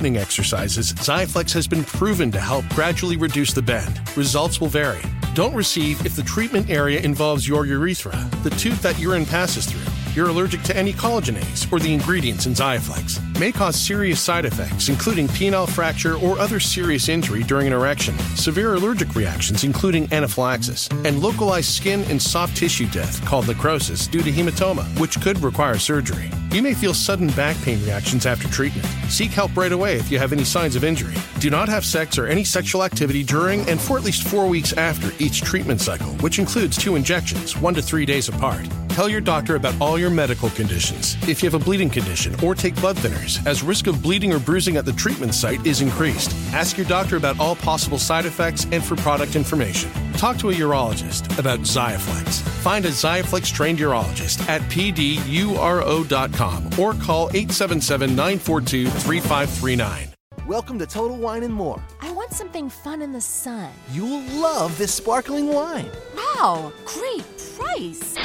[0.00, 4.00] straightening exercises, Xiaflex has been proven to help gradually reduce the bend.
[4.16, 5.02] Results will vary.
[5.34, 9.92] Don't receive if the treatment area involves your urethra, the tooth that urine passes through.
[10.14, 13.29] You're allergic to any collagenase or the ingredients in Xiaflex.
[13.40, 18.18] May cause serious side effects, including penile fracture or other serious injury during an erection,
[18.36, 24.20] severe allergic reactions, including anaphylaxis, and localized skin and soft tissue death called necrosis due
[24.20, 26.30] to hematoma, which could require surgery.
[26.52, 28.86] You may feel sudden back pain reactions after treatment.
[29.08, 31.14] Seek help right away if you have any signs of injury.
[31.38, 34.74] Do not have sex or any sexual activity during and for at least four weeks
[34.74, 38.66] after each treatment cycle, which includes two injections, one to three days apart.
[38.90, 41.16] Tell your doctor about all your medical conditions.
[41.28, 44.38] If you have a bleeding condition or take blood thinners, as risk of bleeding or
[44.38, 46.32] bruising at the treatment site is increased.
[46.52, 49.90] Ask your doctor about all possible side effects and for product information.
[50.14, 52.40] Talk to a urologist about Xiaflex.
[52.62, 60.08] Find a Xiaflex trained urologist at pduro.com or call 877 942 3539.
[60.46, 61.80] Welcome to Total Wine and More.
[62.00, 63.70] I want something fun in the sun.
[63.92, 65.88] You'll love this sparkling wine.
[66.16, 67.24] Wow, great
[67.56, 68.16] price.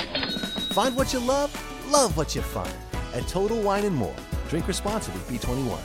[0.73, 1.51] Find what you love,
[1.91, 2.73] love what you find
[3.13, 4.15] at Total Wine and More.
[4.49, 5.79] Drink responsibly, B21.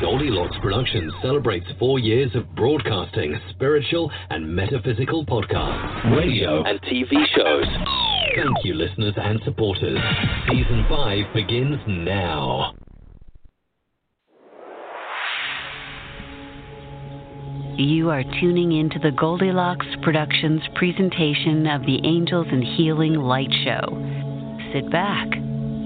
[0.00, 7.64] Goldilocks Productions celebrates four years of broadcasting spiritual and metaphysical podcasts, radio, and TV shows.
[8.36, 9.98] Thank you, listeners and supporters.
[10.50, 12.74] Season 5 begins now.
[17.78, 23.82] You are tuning into the Goldilocks Productions presentation of the Angels and Healing Light Show.
[24.72, 25.28] Sit back,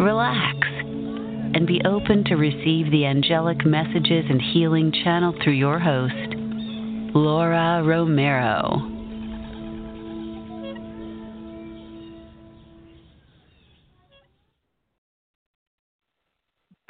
[0.00, 6.14] relax, and be open to receive the angelic messages and healing channeled through your host,
[7.14, 8.96] Laura Romero.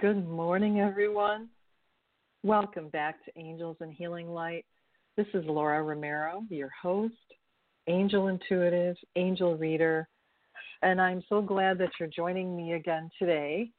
[0.00, 1.48] Good morning, everyone.
[2.44, 4.64] Welcome back to Angels and Healing Light.
[5.16, 7.14] This is Laura Romero, your host,
[7.88, 10.08] angel intuitive, angel reader,
[10.82, 13.70] and I'm so glad that you're joining me again today,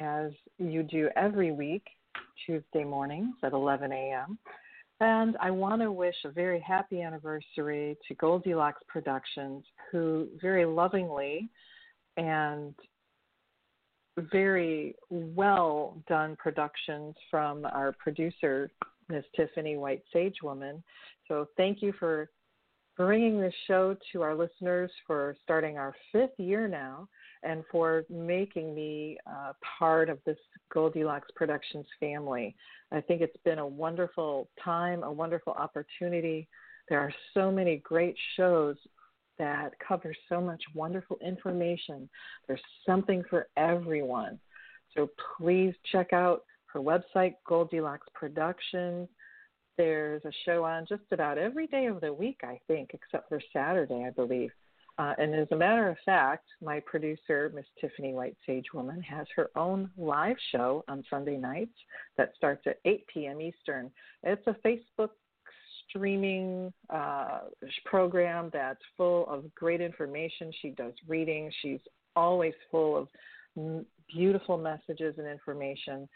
[0.00, 1.84] as you do every week,
[2.44, 4.38] Tuesday mornings at 11 a.m.
[5.00, 11.50] And I want to wish a very happy anniversary to Goldilocks Productions, who very lovingly
[12.16, 12.74] and
[14.32, 18.70] very well done productions from our producer,
[19.08, 20.82] Miss Tiffany White Sage Woman.
[21.28, 22.30] So thank you for
[22.96, 27.08] bringing this show to our listeners for starting our fifth year now
[27.42, 30.38] and for making me uh, part of this
[30.72, 32.56] Goldilocks Productions family.
[32.90, 36.48] I think it's been a wonderful time, a wonderful opportunity.
[36.88, 38.76] There are so many great shows
[39.38, 42.08] that covers so much wonderful information.
[42.46, 44.38] There's something for everyone.
[44.94, 49.08] So please check out her website, Goldilocks Productions.
[49.76, 53.40] There's a show on just about every day of the week, I think, except for
[53.52, 54.50] Saturday, I believe.
[54.98, 59.26] Uh, and as a matter of fact, my producer, Miss Tiffany White Sage Woman, has
[59.36, 61.74] her own live show on Sunday nights
[62.16, 63.40] that starts at 8 p.m.
[63.42, 63.90] Eastern.
[64.22, 65.10] It's a Facebook
[65.88, 67.40] streaming uh,
[67.84, 70.50] program that's full of great information.
[70.62, 71.52] She does readings.
[71.60, 71.80] She's
[72.14, 76.08] always full of beautiful messages and information.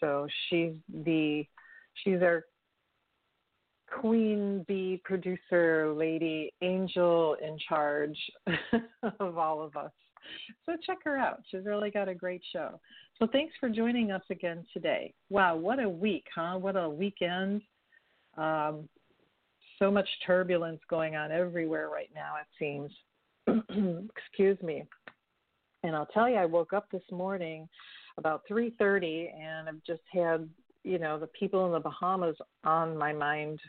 [0.00, 0.72] So she's
[1.04, 1.44] the
[2.04, 2.44] she's our
[3.90, 8.18] queen bee producer lady angel in charge
[9.20, 9.92] of all of us.
[10.66, 11.40] So check her out.
[11.50, 12.80] She's really got a great show.
[13.18, 15.14] So thanks for joining us again today.
[15.30, 16.58] Wow, what a week, huh?
[16.58, 17.62] What a weekend.
[18.36, 18.88] Um,
[19.78, 22.92] so much turbulence going on everywhere right now, it seems.
[24.16, 24.84] Excuse me.
[25.82, 27.68] And I'll tell you, I woke up this morning
[28.18, 30.48] about 3:30, and I've just had
[30.88, 33.60] you know the people in the Bahamas on my mind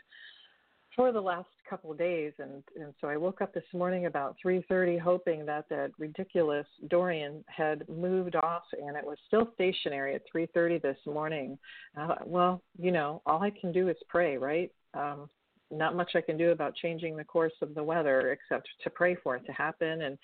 [0.96, 4.36] for the last couple of days, and and so I woke up this morning about
[4.44, 10.22] 3:30, hoping that that ridiculous Dorian had moved off, and it was still stationary at
[10.34, 11.58] 3:30 this morning.
[11.96, 14.72] Uh, well, you know, all I can do is pray, right?
[14.94, 15.28] Um,
[15.70, 19.14] not much I can do about changing the course of the weather except to pray
[19.14, 20.18] for it to happen and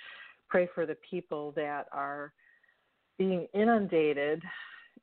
[0.49, 2.33] pray for the people that are
[3.19, 4.43] being inundated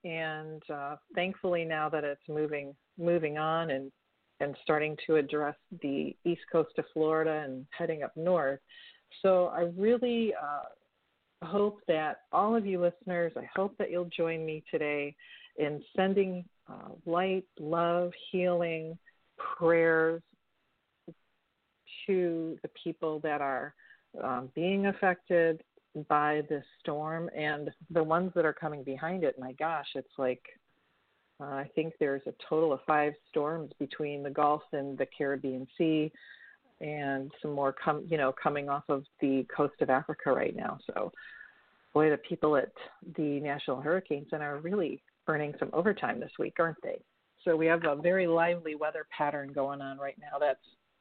[0.03, 3.91] and uh, thankfully now that it's moving moving on and
[4.39, 8.59] and starting to address the east coast of Florida and heading up north.
[9.21, 14.45] So I really uh, hope that all of you listeners, I hope that you'll join
[14.45, 15.15] me today
[15.57, 18.97] in sending uh, light, love, healing,
[19.37, 20.21] prayers
[22.07, 23.73] to the people that are
[24.21, 25.61] um, being affected
[26.07, 29.37] by this storm and the ones that are coming behind it.
[29.39, 30.41] My gosh, it's like
[31.39, 35.67] uh, I think there's a total of five storms between the Gulf and the Caribbean
[35.77, 36.11] Sea,
[36.81, 40.77] and some more come you know coming off of the coast of Africa right now.
[40.87, 41.11] So,
[41.93, 42.71] boy, the people at
[43.17, 46.99] the National Hurricane Center are really earning some overtime this week, aren't they?
[47.43, 50.59] So we have a very lively weather pattern going on right now that's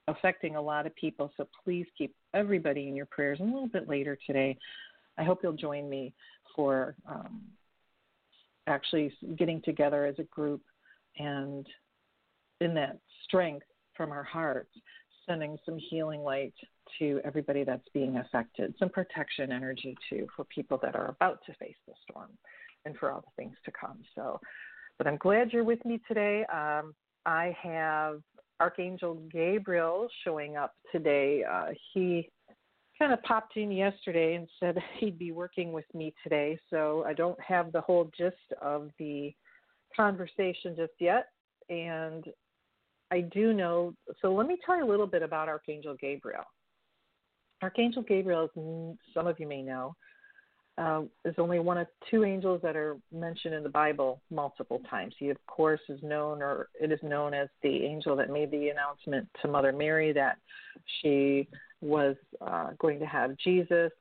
[0.08, 1.32] affecting a lot of people.
[1.36, 3.38] So please keep everybody in your prayers.
[3.40, 4.58] And a little bit later today,
[5.18, 6.12] I hope you'll join me
[6.56, 7.42] for um,
[8.66, 10.62] actually getting together as a group
[11.18, 11.66] and
[12.60, 13.66] in that strength
[13.96, 14.70] from our hearts,
[15.26, 16.54] sending some healing light
[16.98, 21.54] to everybody that's being affected, some protection energy too for people that are about to
[21.54, 22.30] face the storm
[22.84, 23.98] and for all the things to come.
[24.14, 24.40] So,
[24.98, 26.44] but I'm glad you're with me today.
[26.52, 26.94] Um,
[27.24, 28.20] I have
[28.60, 31.44] Archangel Gabriel showing up today.
[31.44, 32.28] Uh, he
[32.98, 37.12] kind of popped in yesterday and said he'd be working with me today, so I
[37.12, 39.34] don't have the whole gist of the
[39.96, 41.26] conversation just yet.
[41.68, 42.24] And
[43.10, 46.44] I do know, so let me tell you a little bit about Archangel Gabriel.
[47.62, 49.94] Archangel Gabriel, as some of you may know,
[50.82, 55.14] uh, is only one of two angels that are mentioned in the Bible multiple times.
[55.18, 58.70] He, of course, is known, or it is known as the angel that made the
[58.70, 60.38] announcement to Mother Mary that
[61.00, 61.48] she
[61.80, 63.92] was uh, going to have Jesus,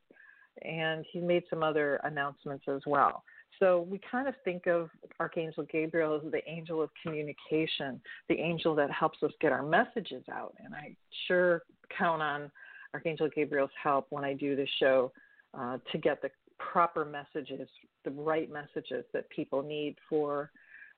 [0.63, 3.23] and he made some other announcements as well.
[3.59, 8.73] So we kind of think of Archangel Gabriel as the angel of communication, the angel
[8.75, 10.55] that helps us get our messages out.
[10.63, 10.95] And I
[11.27, 11.61] sure
[11.95, 12.49] count on
[12.95, 15.11] Archangel Gabriel's help when I do this show
[15.53, 16.29] uh, to get the
[16.71, 17.67] proper messages,
[18.05, 20.51] the right messages that people need for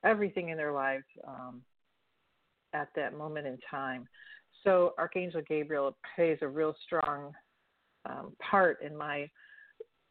[0.03, 1.61] everything in their lives um,
[2.73, 4.07] at that moment in time.
[4.63, 7.33] So Archangel Gabriel plays a real strong
[8.05, 9.29] um, part in my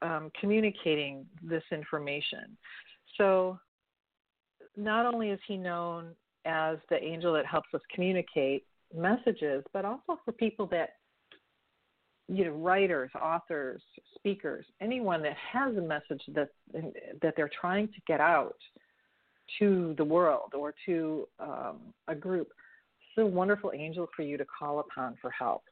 [0.00, 2.56] um, communicating this information.
[3.18, 3.58] So
[4.76, 10.18] not only is he known as the angel that helps us communicate messages, but also
[10.24, 10.94] for people that
[12.32, 13.82] you know writers authors
[14.14, 16.48] speakers anyone that has a message that
[17.20, 18.56] that they're trying to get out
[19.58, 22.48] to the world or to um, a group
[23.14, 25.64] it's a wonderful angel for you to call upon for help.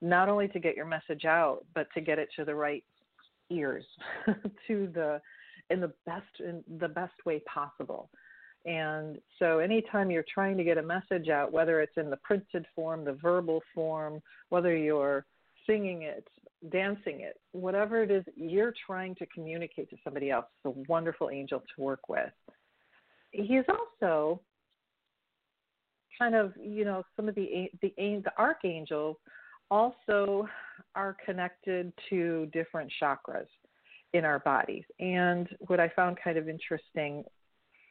[0.00, 2.84] Not only to get your message out but to get it to the right
[3.50, 3.84] ears
[4.66, 5.20] to the
[5.70, 8.10] in the best in the best way possible.
[8.64, 12.66] And so anytime you're trying to get a message out whether it's in the printed
[12.74, 15.24] form the verbal form whether you're
[15.68, 16.26] singing it,
[16.70, 21.30] dancing it, whatever it is you're trying to communicate to somebody else, it's a wonderful
[21.30, 22.30] angel to work with.
[23.30, 24.40] He's also
[26.18, 29.16] kind of, you know, some of the the the archangels
[29.70, 30.48] also
[30.94, 33.46] are connected to different chakras
[34.14, 34.84] in our bodies.
[34.98, 37.24] And what I found kind of interesting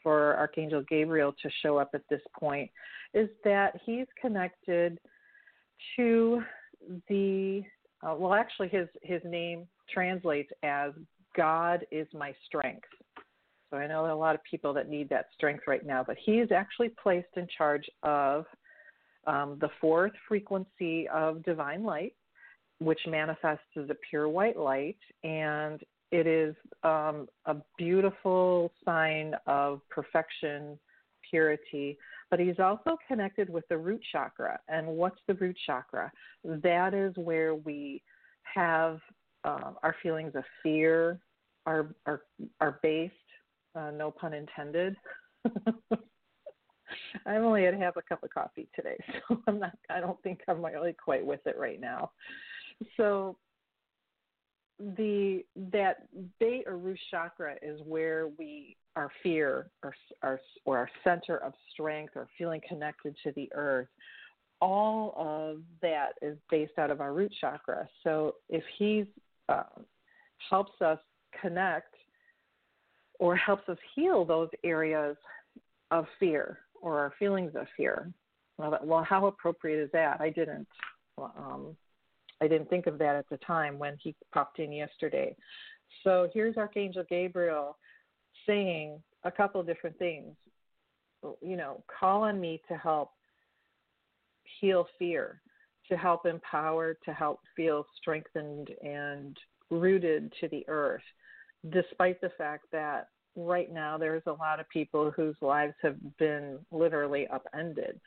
[0.02, 2.70] for Archangel Gabriel to show up at this point
[3.14, 5.00] is that he's connected
[5.96, 6.42] to
[7.08, 7.64] the
[8.04, 10.92] uh, well actually his his name translates as
[11.36, 12.88] God is my strength.
[13.70, 16.40] So I know a lot of people that need that strength right now, but he
[16.40, 18.46] is actually placed in charge of
[19.26, 22.14] um, the fourth frequency of divine light,
[22.80, 29.82] which manifests as a pure white light, and it is um, a beautiful sign of
[29.90, 30.80] perfection,
[31.30, 31.98] purity.
[32.30, 34.60] But he's also connected with the root chakra.
[34.68, 36.12] And what's the root chakra?
[36.44, 38.04] That is where we
[38.44, 39.00] have
[39.44, 41.20] uh, our feelings of fear
[41.66, 42.22] are are
[42.60, 43.14] are based.
[43.76, 44.96] Uh, no pun intended.
[47.26, 48.98] I've only had half a cup of coffee today,
[49.30, 49.78] so I'm not.
[49.90, 52.12] I don't think I'm really quite with it right now.
[52.96, 53.38] So
[54.80, 56.08] the that
[56.40, 61.54] bait or root chakra is where we our fear or our or our center of
[61.72, 63.88] strength or feeling connected to the earth
[64.60, 69.06] all of that is based out of our root chakra so if he
[69.50, 69.64] uh,
[70.50, 70.98] helps us
[71.40, 71.94] connect
[73.20, 75.16] or helps us heal those areas
[75.92, 78.12] of fear or our feelings of fear
[78.58, 80.68] well, well how appropriate is that i didn't
[81.20, 81.76] um,
[82.42, 85.36] I didn't think of that at the time when he popped in yesterday.
[86.04, 87.78] So here's Archangel Gabriel
[88.48, 90.34] saying a couple of different things.
[91.42, 93.12] You know, call on me to help
[94.60, 95.42] heal fear,
[95.90, 99.38] to help empower, to help feel strengthened and
[99.70, 101.02] rooted to the earth,
[101.70, 106.60] despite the fact that right now there's a lot of people whose lives have been
[106.72, 108.00] literally upended.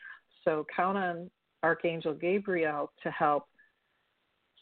[0.45, 1.31] So count on
[1.63, 3.45] Archangel Gabriel to help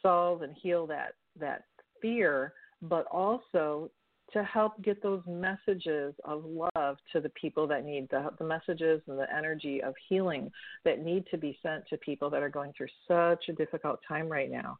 [0.02, 1.64] solve and heal that that
[2.02, 3.90] fear, but also
[4.32, 9.00] to help get those messages of love to the people that need the, the messages
[9.06, 10.50] and the energy of healing
[10.84, 14.28] that need to be sent to people that are going through such a difficult time
[14.28, 14.76] right now.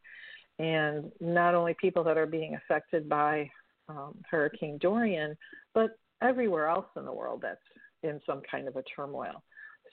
[0.59, 3.49] And not only people that are being affected by
[3.87, 5.35] um, Hurricane Dorian,
[5.73, 7.59] but everywhere else in the world that's
[8.03, 9.43] in some kind of a turmoil.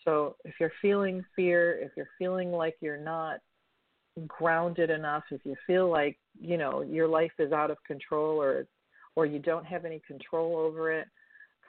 [0.04, 3.38] So if you're feeling fear, if you're feeling like you're not
[4.26, 8.66] grounded enough, if you feel like, you know, your life is out of control or
[9.16, 11.08] or you don't have any control over it,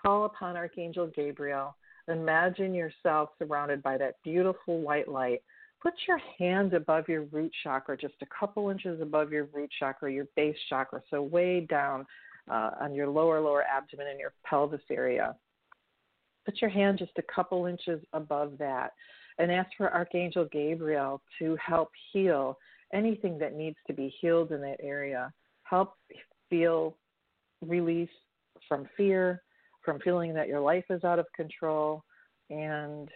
[0.01, 1.75] call upon Archangel Gabriel.
[2.08, 5.42] Imagine yourself surrounded by that beautiful white light.
[5.82, 10.12] Put your hand above your root chakra, just a couple inches above your root chakra,
[10.12, 12.06] your base chakra, so way down
[12.50, 15.36] uh, on your lower, lower abdomen and your pelvis area.
[16.46, 18.94] Put your hand just a couple inches above that
[19.38, 22.58] and ask for Archangel Gabriel to help heal
[22.94, 25.32] anything that needs to be healed in that area.
[25.63, 25.94] Help
[26.50, 26.96] feel
[27.66, 28.10] release
[28.68, 29.42] from fear,
[29.84, 32.04] from feeling that your life is out of control,
[32.50, 33.10] and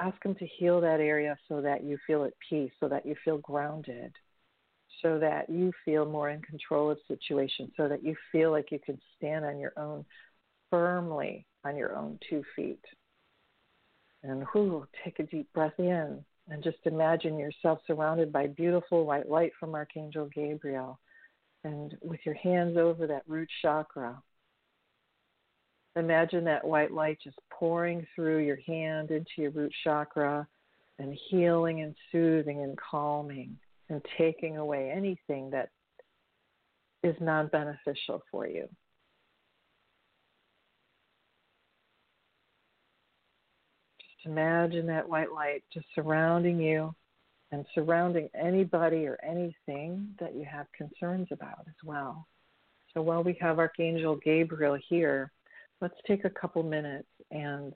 [0.00, 3.14] ask Him to heal that area so that you feel at peace, so that you
[3.24, 4.12] feel grounded,
[5.02, 8.78] so that you feel more in control of situations, so that you feel like you
[8.84, 10.04] can stand on your own
[10.70, 12.84] firmly on your own two feet.
[14.22, 19.28] And whoo, take a deep breath in and just imagine yourself surrounded by beautiful white
[19.28, 20.98] light from Archangel Gabriel.
[21.64, 24.22] And with your hands over that root chakra,
[25.96, 30.46] imagine that white light just pouring through your hand into your root chakra
[30.98, 33.56] and healing and soothing and calming
[33.88, 35.70] and taking away anything that
[37.02, 38.68] is non beneficial for you.
[44.00, 46.94] Just imagine that white light just surrounding you
[47.54, 52.26] and surrounding anybody or anything that you have concerns about as well.
[52.92, 55.30] So while we have Archangel Gabriel here,
[55.80, 57.72] let's take a couple minutes and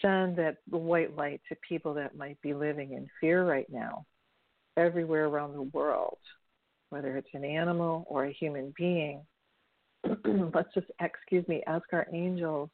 [0.00, 4.06] send that white light to people that might be living in fear right now,
[4.78, 6.18] everywhere around the world,
[6.88, 9.20] whether it's an animal or a human being.
[10.54, 12.70] let's just, excuse me, ask our angels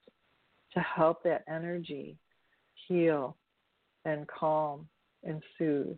[0.74, 2.16] to help that energy
[2.86, 3.36] heal
[4.04, 4.86] and calm
[5.24, 5.96] and soothe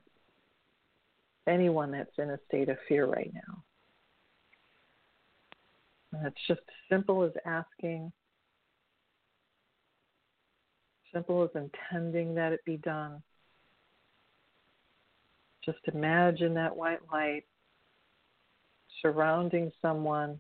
[1.47, 3.63] anyone that's in a state of fear right now.
[6.13, 8.13] And it's just simple as asking,
[11.13, 13.23] simple as intending that it be done.
[15.65, 17.45] Just imagine that white light
[19.03, 20.39] surrounding someone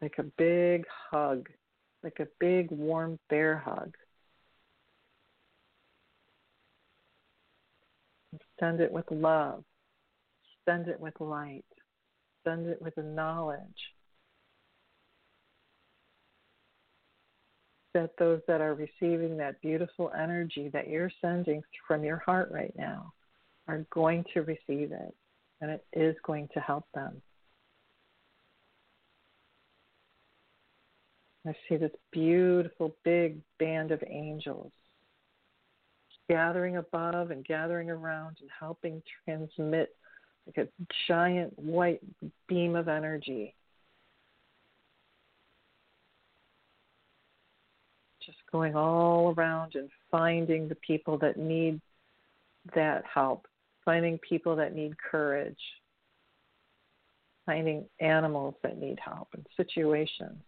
[0.00, 1.48] like a big hug
[2.06, 3.92] like a big warm bear hug.
[8.60, 9.64] Send it with love.
[10.64, 11.64] Send it with light.
[12.44, 13.60] Send it with the knowledge
[17.96, 22.74] that those that are receiving that beautiful energy that you're sending from your heart right
[22.76, 23.10] now
[23.68, 25.14] are going to receive it
[25.62, 27.22] and it is going to help them.
[31.46, 34.72] I see this beautiful big band of angels
[36.28, 39.94] gathering above and gathering around and helping transmit
[40.46, 42.00] like a giant white
[42.48, 43.54] beam of energy.
[48.24, 51.80] Just going all around and finding the people that need
[52.74, 53.46] that help,
[53.84, 55.58] finding people that need courage,
[57.44, 60.42] finding animals that need help and situations.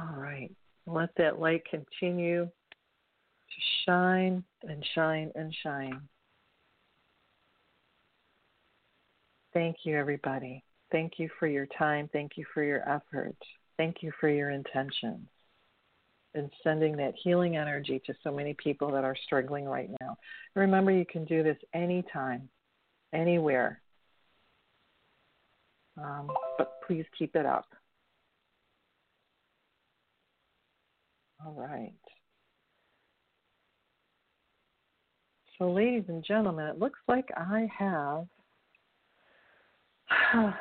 [0.00, 0.50] All right.
[0.86, 6.00] Let that light continue to shine and shine and shine.
[9.52, 10.64] Thank you, everybody.
[10.90, 12.08] Thank you for your time.
[12.12, 13.36] Thank you for your effort.
[13.76, 15.28] Thank you for your intentions
[16.34, 20.16] and sending that healing energy to so many people that are struggling right now.
[20.54, 22.48] Remember, you can do this anytime,
[23.12, 23.80] anywhere.
[26.00, 27.66] Um, but please keep it up.
[31.44, 31.92] All right.
[35.58, 38.26] So, ladies and gentlemen, it looks like I have.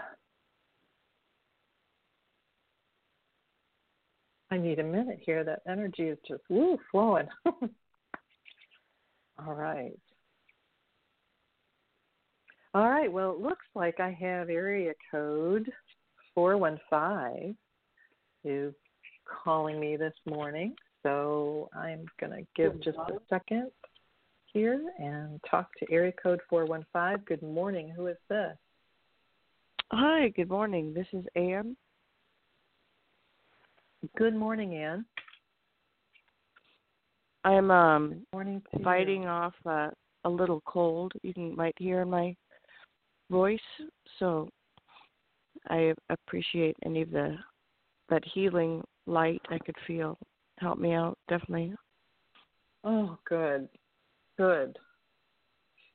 [4.51, 5.43] I need a minute here.
[5.43, 7.27] That energy is just woo flowing.
[7.45, 9.97] All right.
[12.73, 13.11] All right.
[13.11, 15.69] Well, it looks like I have area code
[16.35, 17.55] 415
[18.43, 18.73] is
[19.43, 20.75] calling me this morning.
[21.03, 23.71] So I'm going to give just a second
[24.53, 27.23] here and talk to area code 415.
[27.25, 27.91] Good morning.
[27.95, 28.55] Who is this?
[29.91, 30.93] Hi, good morning.
[30.93, 31.75] This is Anne.
[34.17, 35.05] Good morning, Anne.
[37.43, 39.29] I'm um morning fighting you.
[39.29, 39.89] off uh,
[40.25, 41.13] a little cold.
[41.23, 42.35] You can might hear in my
[43.31, 43.59] voice,
[44.19, 44.49] so
[45.69, 47.37] I appreciate any of the
[48.09, 50.17] that healing light I could feel
[50.59, 51.73] help me out definitely.
[52.83, 53.67] Oh, good,
[54.37, 54.77] good.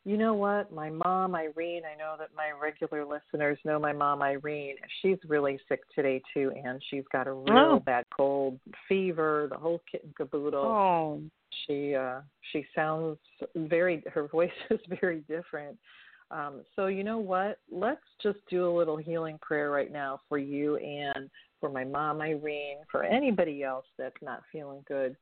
[0.07, 0.70] You know what?
[0.70, 4.77] My mom, Irene, I know that my regular listeners know my mom, Irene.
[5.00, 7.83] She's really sick today, too, and she's got a real oh.
[7.87, 10.61] bad cold, fever, the whole kit and caboodle.
[10.61, 11.22] Oh.
[11.66, 12.20] She uh
[12.53, 13.16] she sounds
[13.55, 15.79] very her voice is very different.
[16.31, 17.59] Um, so you know what?
[17.70, 21.31] Let's just do a little healing prayer right now for you and
[21.64, 25.16] for my mom Irene, for anybody else that's not feeling good.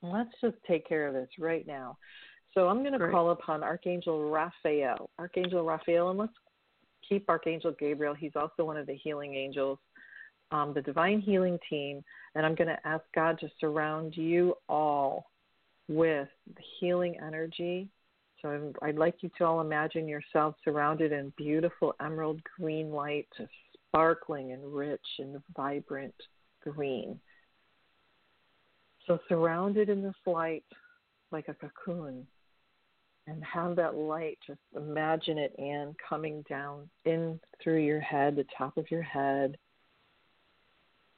[0.00, 1.98] Let's just take care of this right now.
[2.52, 5.10] So I'm going to call upon Archangel Raphael.
[5.18, 6.32] Archangel Raphael, and let's
[7.08, 8.14] keep Archangel Gabriel.
[8.14, 9.80] He's also one of the healing angels,
[10.52, 12.04] um, the divine healing team.
[12.36, 15.32] And I'm going to ask God to surround you all
[15.88, 16.28] with
[16.78, 17.88] healing energy.
[18.40, 23.50] So I'd like you to all imagine yourself surrounded in beautiful emerald green light, just
[23.94, 26.14] sparkling and rich and vibrant
[26.60, 27.18] green.
[29.06, 30.64] So surrounded in this light
[31.30, 32.26] like a cocoon
[33.26, 38.44] and have that light just imagine it and coming down in through your head the
[38.56, 39.56] top of your head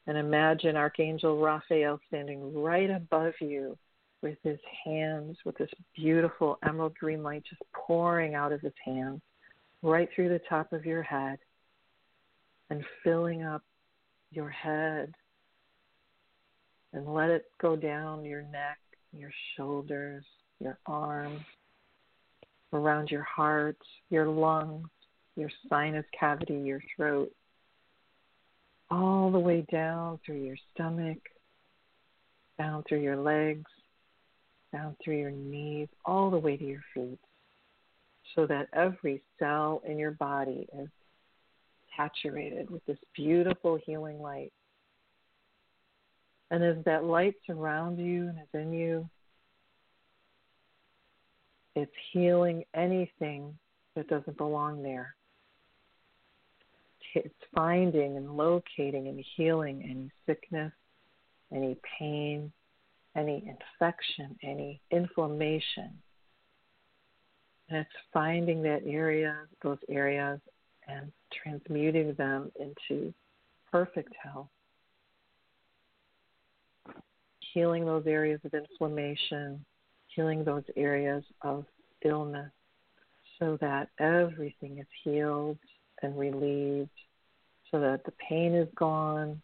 [0.07, 3.77] and imagine archangel raphael standing right above you
[4.23, 9.21] with his hands with this beautiful emerald green light just pouring out of his hands
[9.83, 11.39] right through the top of your head
[12.70, 13.62] and filling up
[14.31, 15.14] your head
[16.92, 18.79] and let it go down your neck
[19.12, 20.24] your shoulders
[20.61, 21.40] your arms
[22.72, 23.76] around your heart,
[24.11, 24.88] your lungs,
[25.37, 27.33] your sinus cavity, your throat,
[28.90, 31.18] all the way down through your stomach,
[32.59, 33.70] down through your legs,
[34.72, 37.18] down through your knees, all the way to your feet,
[38.35, 40.88] so that every cell in your body is
[41.96, 44.52] saturated with this beautiful healing light.
[46.50, 49.09] And as that light surrounds you and is in you,
[51.74, 53.56] it's healing anything
[53.94, 55.14] that doesn't belong there.
[57.14, 60.72] It's finding and locating and healing any sickness,
[61.52, 62.52] any pain,
[63.16, 65.90] any infection, any inflammation.
[67.68, 70.40] And it's finding that area, those areas,
[70.88, 71.11] and
[71.42, 73.12] transmuting them into
[73.70, 74.49] perfect health.
[77.57, 79.64] healing those areas of inflammation,
[80.09, 81.64] healing those areas of
[82.05, 82.53] illness
[83.38, 85.57] so that everything is healed
[86.03, 86.90] and relieved,
[87.70, 89.40] so that the pain is gone,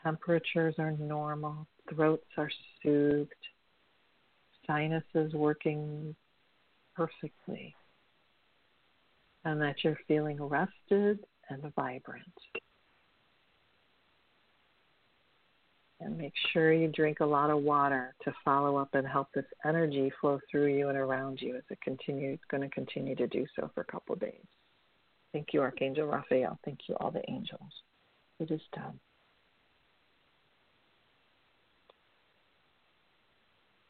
[0.00, 2.50] temperatures are normal, throats are
[2.80, 3.32] soothed,
[4.64, 6.14] sinuses working
[6.94, 7.74] perfectly,
[9.44, 11.18] and that you're feeling rested
[11.50, 12.24] and vibrant.
[16.00, 19.44] And make sure you drink a lot of water to follow up and help this
[19.64, 23.46] energy flow through you and around you as it continues going to continue to do
[23.56, 24.44] so for a couple of days.
[25.32, 26.58] Thank you, Archangel Raphael.
[26.64, 27.60] Thank you, all the angels.
[28.38, 28.98] It is done.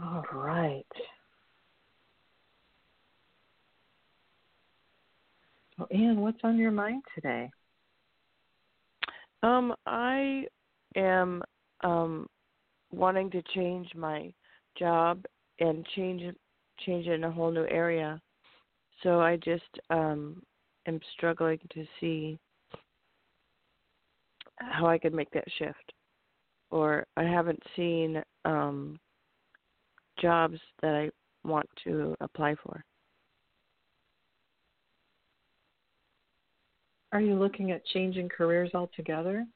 [0.00, 0.86] All right.
[5.78, 7.50] So, Anne, what's on your mind today?
[9.42, 10.46] Um, I
[10.96, 11.42] am
[11.82, 12.26] um
[12.92, 14.32] wanting to change my
[14.78, 15.24] job
[15.58, 16.22] and change
[16.87, 18.20] change it in a whole new area.
[19.02, 20.42] So I just um
[20.87, 22.38] am struggling to see
[24.56, 25.92] how I can make that shift.
[26.70, 28.98] Or I haven't seen um
[30.20, 31.10] jobs that I
[31.46, 32.84] want to apply for.
[37.14, 39.46] Are you looking at changing careers altogether?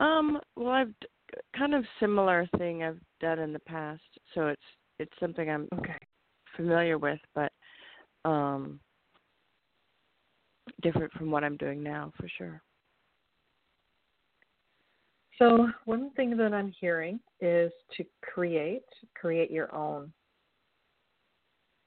[0.00, 0.94] Um, well, I've
[1.56, 4.02] kind of similar thing I've done in the past,
[4.34, 4.62] so it's
[4.98, 5.96] it's something I'm okay.
[6.56, 7.52] familiar with, but
[8.24, 8.80] um
[10.82, 12.60] different from what I'm doing now for sure.
[15.38, 18.82] So, one thing that I'm hearing is to create,
[19.14, 20.12] create your own.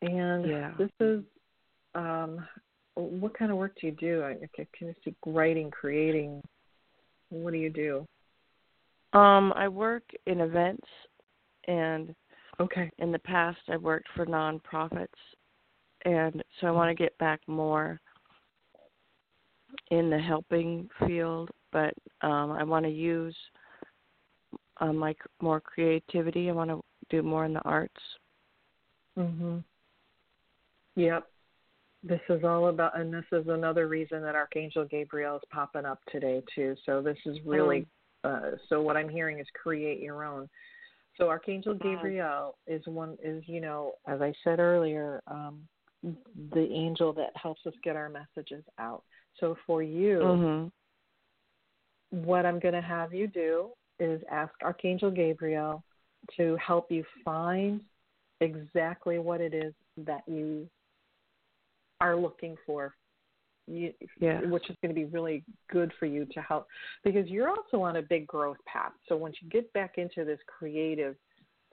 [0.02, 0.72] And yeah.
[0.78, 1.24] this is
[1.94, 2.48] um,
[2.96, 4.24] what kind of work do you do?
[4.24, 6.42] I can you see writing, creating.
[7.30, 8.06] What do you do?
[9.18, 10.88] Um, I work in events,
[11.68, 12.14] and
[12.60, 12.90] okay.
[13.00, 15.08] In the past, I worked for nonprofits,
[16.06, 18.00] and so I want to get back more
[19.90, 23.36] in the helping field, but um, I want to use
[24.80, 26.50] uh, my more creativity.
[26.50, 28.02] I want to do more in the arts.
[29.18, 29.64] Mhm.
[30.96, 31.31] Yep.
[32.04, 36.00] This is all about, and this is another reason that Archangel Gabriel is popping up
[36.12, 36.76] today too.
[36.86, 37.86] So this is really,
[38.24, 40.50] uh, so what I'm hearing is create your own.
[41.18, 45.60] So Archangel Gabriel is one is you know as I said earlier, um,
[46.04, 49.04] the angel that helps us get our messages out.
[49.40, 52.26] So for you, mm-hmm.
[52.26, 55.84] what I'm going to have you do is ask Archangel Gabriel
[56.38, 57.82] to help you find
[58.40, 60.68] exactly what it is that you
[62.02, 62.94] are looking for.
[63.68, 64.42] You, yeah.
[64.42, 66.68] which is going to be really good for you to help
[67.06, 68.92] because you're also on a big growth path.
[69.08, 71.16] So once you get back into this creative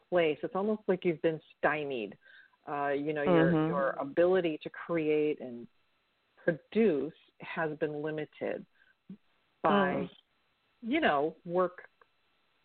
[0.09, 2.17] place, it's almost like you've been stymied.
[2.71, 3.71] Uh, you know, your mm-hmm.
[3.71, 5.67] your ability to create and
[6.45, 8.65] produce has been limited
[9.63, 10.11] by, mm.
[10.87, 11.79] you know, work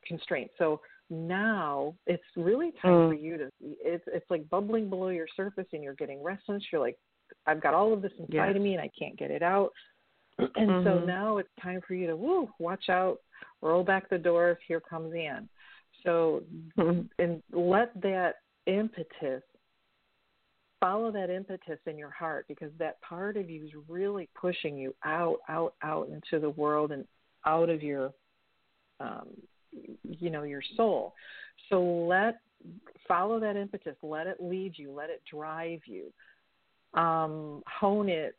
[0.05, 0.53] constraints.
[0.57, 3.09] So now it's really time mm.
[3.09, 3.49] for you to.
[3.61, 6.61] It's it's like bubbling below your surface, and you're getting restless.
[6.71, 6.97] You're like,
[7.45, 9.71] I've got all of this inside of me, and I can't get it out.
[10.39, 10.87] And mm-hmm.
[10.87, 13.19] so now it's time for you to woo, watch out,
[13.61, 14.57] roll back the doors.
[14.67, 15.47] Here comes Anne.
[16.03, 16.41] So
[16.75, 17.01] mm-hmm.
[17.19, 19.43] and let that impetus
[20.83, 24.93] follow that impetus in your heart because that part of you is really pushing you
[25.05, 27.05] out, out, out into the world and
[27.45, 28.11] out of your,
[28.99, 29.29] um,
[30.03, 31.13] you know, your soul.
[31.69, 32.39] So let
[33.07, 33.95] follow that impetus.
[34.03, 34.91] Let it lead you.
[34.91, 36.11] Let it drive you.
[36.93, 38.35] Um, hone it,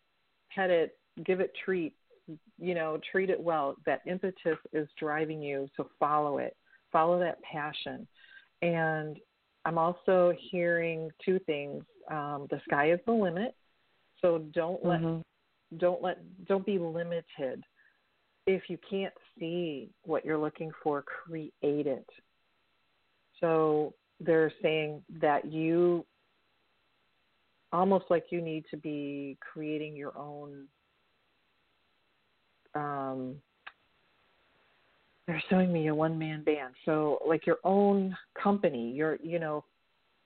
[0.54, 1.96] pet it, give it treats.
[2.58, 3.76] You know, treat it well.
[3.84, 6.56] That impetus is driving you, so follow it.
[6.90, 8.06] Follow that passion,
[8.62, 9.18] and
[9.64, 11.82] I'm also hearing two things.
[12.10, 13.54] Um, the sky is the limit,
[14.20, 15.78] so don't let mm-hmm.
[15.78, 17.64] don't let don't be limited.
[18.46, 22.08] If you can't see what you're looking for, create it.
[23.40, 26.04] So they're saying that you
[27.74, 30.66] almost like you need to be creating your own
[32.74, 33.36] um,
[35.26, 36.74] they're showing me a one man band.
[36.84, 39.64] So like your own company your you know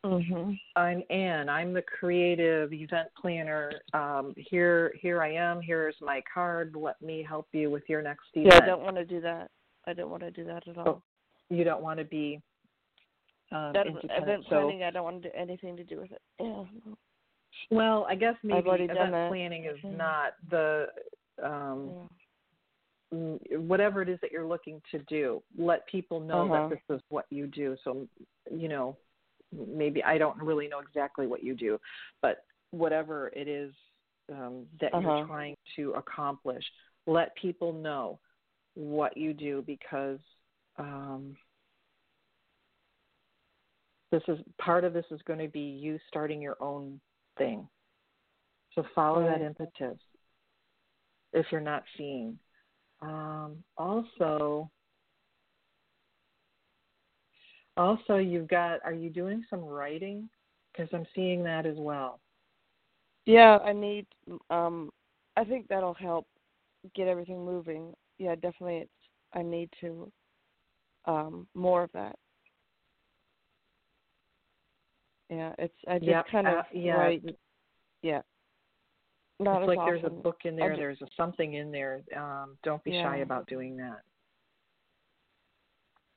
[0.05, 0.53] mm-hmm.
[0.77, 3.73] i'm anne i'm the creative event planner.
[3.95, 5.61] Um, here here i am.
[5.63, 6.75] Here's my card.
[6.79, 9.51] Let me help you with your next event yeah i don't want to do that.
[9.87, 10.89] I don't want to do that at all.
[10.89, 11.03] oh,
[11.49, 12.41] you don't want to be
[13.53, 16.21] um, that event planning so, i don't want to do anything to do with it.
[16.41, 16.65] Yeah
[17.71, 19.29] well i guess maybe event that.
[19.29, 19.97] planning is mm-hmm.
[19.97, 20.87] not the
[21.43, 22.07] um yeah
[23.11, 25.43] whatever it is that you're looking to do.
[25.57, 26.69] Let people know Uh-huh.
[26.69, 27.77] that this is what you do.
[27.83, 28.07] So,
[28.51, 28.97] you know,
[29.53, 31.81] maybe I don't really know exactly what you do,
[32.21, 33.75] but whatever it is
[34.31, 35.17] um, that Uh-huh.
[35.17, 36.65] you're trying to accomplish,
[37.07, 38.21] let people know
[38.75, 40.21] what you do because
[40.77, 41.37] um,
[44.11, 47.01] this is part of this is going to be you starting your own
[47.39, 47.69] thing.
[48.75, 49.99] So follow that impetus
[51.33, 52.39] if you're not seeing.
[53.01, 54.71] Um, also,
[57.77, 58.81] also you've got.
[58.85, 60.29] Are you doing some writing?
[60.73, 62.21] Because I'm seeing that as well.
[63.27, 64.07] Yeah, I need.
[64.51, 64.91] Um,
[65.37, 66.27] I think that'll help
[66.95, 67.95] get everything moving.
[68.19, 68.79] Yeah, definitely.
[68.79, 68.91] It's.
[69.33, 70.11] I need to.
[71.05, 72.17] Um, more of that.
[75.31, 75.75] Yeah, it's.
[75.87, 76.97] I just Yeah, kind of uh, yeah.
[76.97, 77.25] write.
[78.03, 78.23] Yeah.
[79.41, 80.71] Not it's like there's a book in there.
[80.71, 82.01] ju- There's a something in there.
[82.17, 84.01] Um, don't be shy about doing that.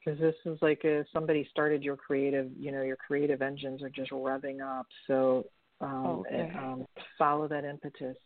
[0.03, 3.89] Because this is like a, somebody started your creative, you know, your creative engines are
[3.89, 4.87] just revving up.
[5.05, 5.45] So
[5.81, 6.39] um, Okay.
[6.39, 6.85] and, um,
[7.19, 8.17] follow that impetus.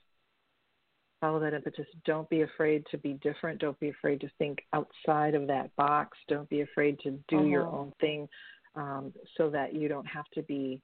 [1.19, 1.87] Follow that impetus.
[2.05, 3.59] Don't be afraid to be different.
[3.59, 6.17] Don't be afraid to think outside of that box.
[6.29, 7.77] Don't be afraid to do your Uh-huh.
[7.79, 8.29] own thing,
[8.75, 10.81] um, so that you don't have to be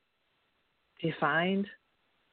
[1.01, 1.67] defined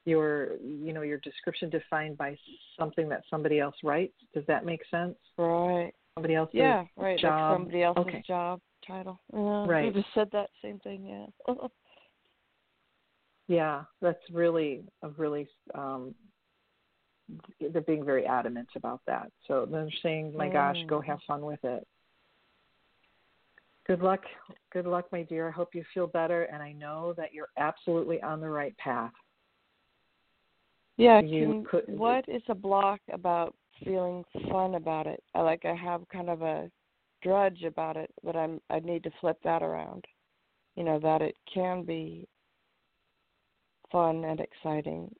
[0.05, 2.37] your you know your description defined by
[2.79, 5.93] something that somebody else writes does that make sense Right.
[6.15, 6.85] somebody else's Yeah.
[6.97, 7.19] Right.
[7.19, 9.21] job Like somebody else's okay job title.
[9.33, 9.67] Yeah.
[9.67, 9.85] Right.
[9.87, 11.05] You just said that same thing.
[11.47, 11.55] Yeah.
[13.49, 16.15] yeah that's really a really um
[17.73, 21.07] they're being very adamant about that so they're saying my gosh go Mm.
[21.07, 21.87] have fun with it
[23.89, 24.21] good luck
[24.73, 28.23] good luck my dear i hope you feel better and i know that you're absolutely
[28.23, 29.13] on the right path
[30.99, 35.23] Yeah, You can, could- what is a block about feeling fun about it?
[35.35, 36.69] I like I have kind of a
[37.23, 40.05] drudge about it, but I'm I need to flip that around.
[40.75, 42.27] You know, that it can be
[43.93, 45.15] fun and exciting.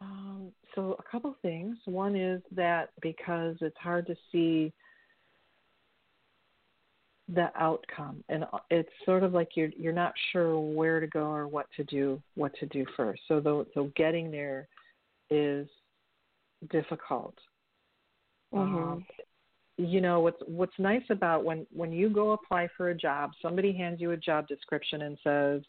[0.00, 1.76] Um, so a couple things.
[1.84, 4.72] One is that because it's hard to see
[7.28, 11.46] the outcome, and it's sort of like you're you're not sure where to go or
[11.46, 13.22] what to do, what to do first.
[13.28, 14.68] So the, so getting there
[15.30, 15.66] is
[16.70, 17.34] difficult.
[18.52, 19.04] Um,
[19.78, 23.72] you know what's what's nice about when when you go apply for a job, somebody
[23.72, 25.62] hands you a job description and says,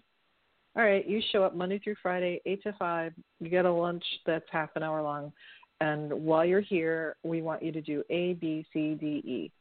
[0.76, 3.14] all right, you show up Monday through Friday, eight to five.
[3.40, 5.32] You get a lunch that's half an hour long,
[5.80, 9.52] and while you're here, we want you to do A, B, C, D, E.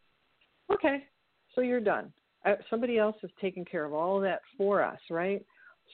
[0.72, 1.04] Okay,
[1.54, 2.12] so you're done.
[2.44, 5.44] Uh, somebody else is taking care of all of that for us, right?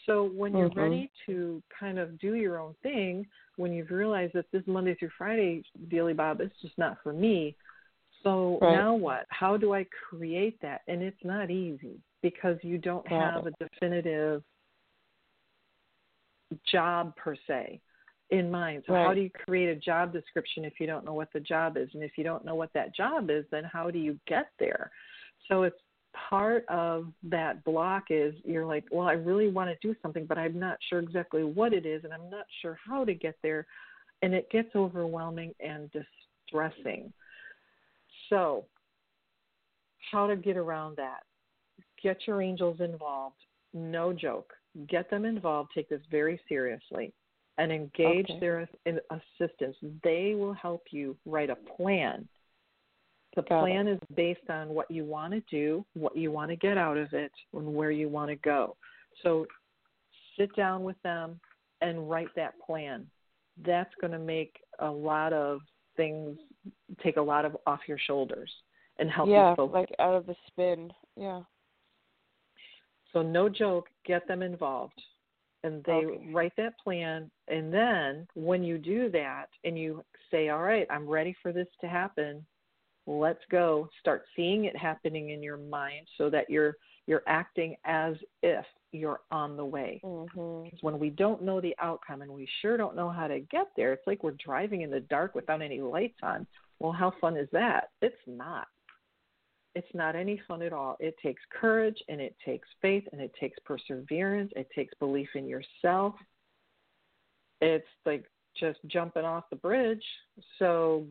[0.06, 0.76] So when you're Mhm.
[0.76, 5.10] ready to kind of do your own thing, when you've realized that this Monday through
[5.18, 7.56] Friday daily bob is just not for me,
[8.22, 8.72] so Right.
[8.72, 9.26] now what?
[9.30, 10.82] How do I create that?
[10.88, 13.34] And it's not easy because you don't Right.
[13.34, 14.42] have a definitive
[16.70, 17.80] job per se
[18.30, 18.84] in mind.
[18.86, 21.76] So how do you create a job description if you don't know what the job
[21.76, 21.88] is?
[21.94, 24.90] And if you don't know what that job is, then how do you get there?
[25.46, 25.76] So it's
[26.28, 30.38] part of that block is you're like, well, I really want to do something, but
[30.38, 33.66] I'm not sure exactly what it is and I'm not sure how to get there.
[34.22, 37.12] And it gets overwhelming and distressing.
[38.28, 38.64] So,
[40.10, 41.20] how to get around that?
[42.02, 43.36] Get your angels involved.
[43.72, 44.52] No joke.
[44.88, 45.70] Get them involved.
[45.74, 47.12] Take this very seriously
[47.58, 48.40] and engage Okay.
[48.40, 49.76] their assistance.
[50.02, 52.28] They will help you write a plan.
[53.36, 56.56] The Got plan is based on what you want to do, what you want to
[56.56, 58.76] get out of it, and where you want to go.
[59.22, 59.46] So
[60.38, 61.38] sit down with them
[61.80, 63.06] and write that plan.
[63.64, 65.60] That's going to make a lot of
[65.96, 66.38] things
[67.02, 68.50] take a lot of off your shoulders
[68.98, 69.74] and help yeah, you focus.
[69.74, 70.90] like out of the spin.
[71.16, 71.42] Yeah.
[73.12, 75.00] So no joke, get them involved.
[75.64, 76.30] And they Okay.
[76.32, 81.08] write that plan and then when you do that and you say, All right, I'm
[81.08, 82.46] ready for this to happen,
[83.08, 83.88] let's go.
[84.00, 89.20] Start seeing it happening in your mind so that you're you're acting as if you're
[89.30, 89.98] on the way.
[90.04, 90.64] Mhm.
[90.64, 93.68] Because when we don't know the outcome and we sure don't know how to get
[93.76, 96.46] there, it's like we're driving in the dark without any lights on.
[96.80, 97.90] Well, how fun is that?
[98.02, 98.68] It's not.
[99.74, 100.96] It's not any fun at all.
[101.00, 104.52] It takes courage and it takes faith and it takes perseverance.
[104.54, 106.14] It takes belief in yourself.
[107.62, 110.04] It's like just jumping off the bridge.
[110.58, 111.06] So,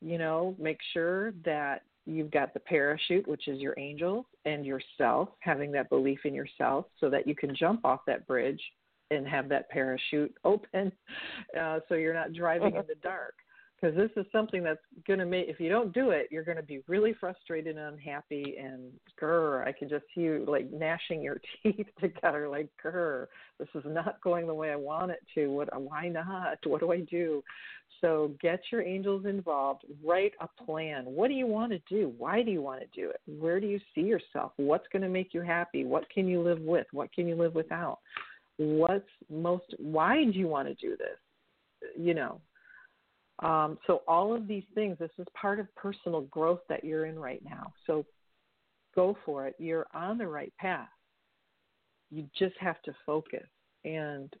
[0.00, 5.28] you know, make sure that you've got the parachute, which is your angels, and yourself,
[5.40, 8.60] having that belief in yourself so that you can jump off that bridge
[9.10, 10.92] and have that parachute open
[11.58, 13.34] uh, so you're not driving in the dark.
[13.80, 16.56] Because this is something that's going to make if you don't do it you're going
[16.56, 21.22] to be really frustrated and unhappy and grr i can just see you like gnashing
[21.22, 23.26] your teeth together like grr
[23.58, 25.48] this is not going the way i want it to.
[25.48, 26.58] What why not?
[26.64, 27.42] What do i do?
[28.00, 31.04] So get your angels involved write a plan.
[31.04, 32.12] What do you want to do?
[32.16, 33.20] Why do you want to do it?
[33.26, 34.52] Where do you see yourself?
[34.56, 35.84] What's going to make you happy?
[35.84, 36.86] What can you live with?
[36.92, 37.98] What can you live without?
[38.56, 41.18] What's most why do you want to do this?
[41.96, 42.40] You know
[43.40, 47.18] um, so, all of these things, this is part of personal growth that you're in
[47.18, 47.72] right now.
[47.86, 48.04] So,
[48.96, 49.54] go for it.
[49.58, 50.88] You're on the right path.
[52.10, 53.46] You just have to focus
[53.84, 54.34] and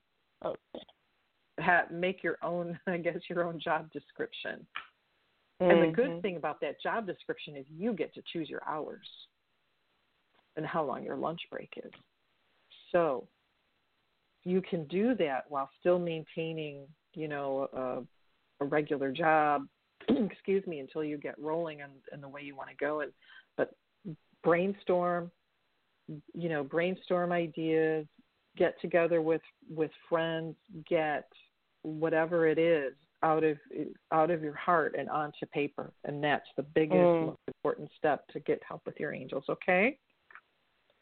[1.92, 4.66] make your own, I guess, your own job description.
[5.62, 5.70] Mm-hmm.
[5.70, 6.20] And the good mm-hmm.
[6.20, 9.06] thing about that job description is you get to choose your hours
[10.56, 11.92] and how long your lunch break is.
[12.90, 13.28] So,
[14.42, 18.02] you can do that while still maintaining, you know, a
[18.64, 19.66] regular job,
[20.08, 23.00] excuse me, until you get rolling and, and the way you want to go.
[23.00, 23.12] And
[23.56, 23.72] but
[24.42, 25.30] brainstorm,
[26.34, 28.06] you know, brainstorm ideas,
[28.56, 30.56] get together with with friends,
[30.88, 31.28] get
[31.82, 32.92] whatever it is
[33.22, 33.56] out of
[34.12, 37.26] out of your heart and onto paper, and that's the biggest, mm.
[37.26, 39.44] most important step to get help with your angels.
[39.48, 39.98] Okay.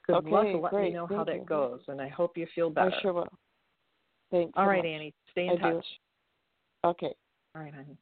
[0.07, 0.47] Good okay, luck.
[0.63, 0.89] Let great.
[0.89, 2.95] me know Thank how that goes, and I hope you feel better.
[2.97, 3.29] I sure will.
[4.31, 4.53] Thanks.
[4.57, 4.87] All so right, much.
[4.87, 5.15] Annie.
[5.33, 5.85] Stay in I touch.
[6.85, 6.89] Do.
[6.91, 7.15] Okay.
[7.57, 7.97] All right, honey.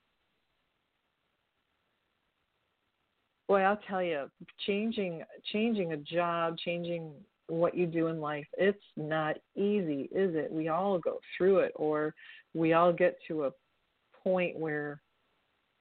[3.46, 4.28] Boy, I'll tell you,
[4.66, 7.12] changing changing a job, changing
[7.46, 10.50] what you do in life, it's not easy, is it?
[10.50, 12.14] We all go through it, or
[12.54, 13.50] we all get to a
[14.24, 15.02] point where,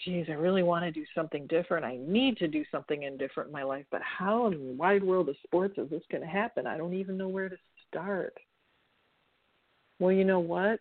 [0.02, 1.86] geez, I really want to do something different.
[1.86, 5.04] I need to do something in different in my life, but how in the wide
[5.04, 6.68] world of sports is this going to happen?
[6.68, 7.58] I don't even know where to
[7.88, 8.38] start.
[10.00, 10.80] Well, you know what?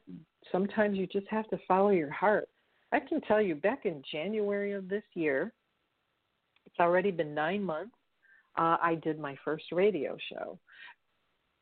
[0.51, 2.49] Sometimes you just have to follow your heart.
[2.93, 5.53] I can tell you, back in January of this year,
[6.67, 7.95] it's already been nine months.
[8.57, 10.59] Uh, I did my first radio show,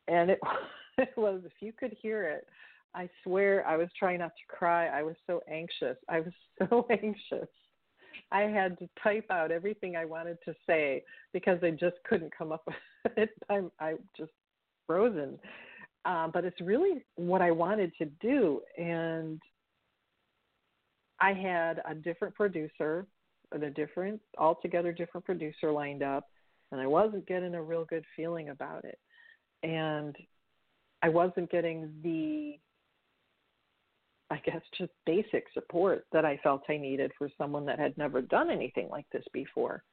[0.07, 0.39] and it,
[0.97, 2.47] it was if you could hear it,
[2.93, 4.87] I swear I was trying not to cry.
[4.87, 5.97] I was so anxious.
[6.09, 6.33] I was
[6.69, 7.47] so anxious.
[8.33, 12.51] I had to type out everything I wanted to say because I just couldn't come
[12.51, 13.29] up with it.
[13.49, 14.31] I'm I just
[14.85, 15.39] frozen.
[16.03, 19.39] Um, but it's really what I wanted to do, and
[21.21, 23.05] I had a different producer,
[23.51, 26.27] a different, altogether different producer lined up,
[26.71, 28.99] and I wasn't getting a real good feeling about it.
[29.63, 30.15] And
[31.03, 32.57] I wasn't getting the,
[34.31, 38.21] I guess, just basic support that I felt I needed for someone that had never
[38.21, 39.83] done anything like this before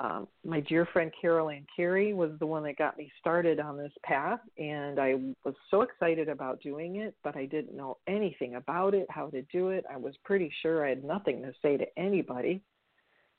[0.00, 3.76] um, my dear friend Carol Ann Carey was the one that got me started on
[3.76, 8.54] this path, and I was so excited about doing it, but I didn't know anything
[8.54, 9.84] about it, how to do it.
[9.92, 12.62] I was pretty sure I had nothing to say to anybody,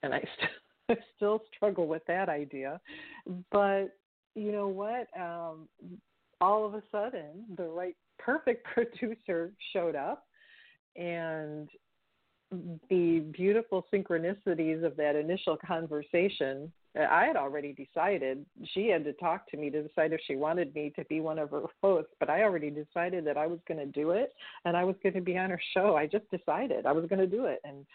[0.04, 0.52] and I, st-
[0.89, 2.80] I still struggle with that idea.
[3.52, 3.97] But
[4.36, 5.08] you know what?
[5.19, 5.67] Um,
[6.41, 10.26] all of a sudden, the right, perfect producer showed up,
[10.95, 11.69] and
[12.90, 19.50] the beautiful synchronicities of that initial conversation I had already decided she had to talk
[19.52, 22.30] to me to decide if she wanted me to be one of her hosts, but
[22.30, 24.34] I already decided that I was going to do it
[24.66, 25.96] and I was going to be on her show.
[25.96, 27.62] I just decided I was going to do it.
[27.64, 27.86] And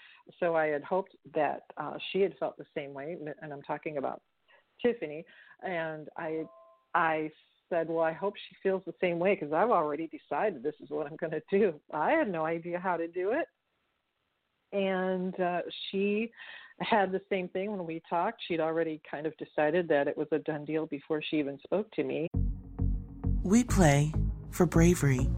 [0.40, 3.16] so I had hoped that uh, she had felt the same way.
[3.42, 4.22] And I'm talking about
[4.80, 5.26] Tiffany.
[5.62, 6.44] And I,
[6.94, 7.30] I
[7.68, 10.88] said, well, I hope she feels the same way because I've already decided this is
[10.88, 11.74] what I'm going to do.
[11.92, 13.46] I had no idea how to do it
[14.72, 16.30] and uh, she
[16.80, 18.42] had the same thing when we talked.
[18.46, 21.90] She'd already kind of decided that it was a done deal before she even spoke
[21.92, 22.28] to me.
[23.42, 24.12] We play
[24.50, 25.28] for bravery.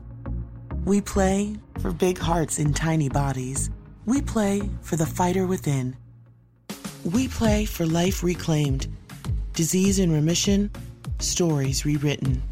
[0.85, 3.71] We play for big hearts in tiny bodies.
[4.07, 5.97] We play for the fighter within.
[7.05, 8.89] We play for life reclaimed,
[9.53, 10.71] disease in remission,
[11.19, 12.43] stories rewritten.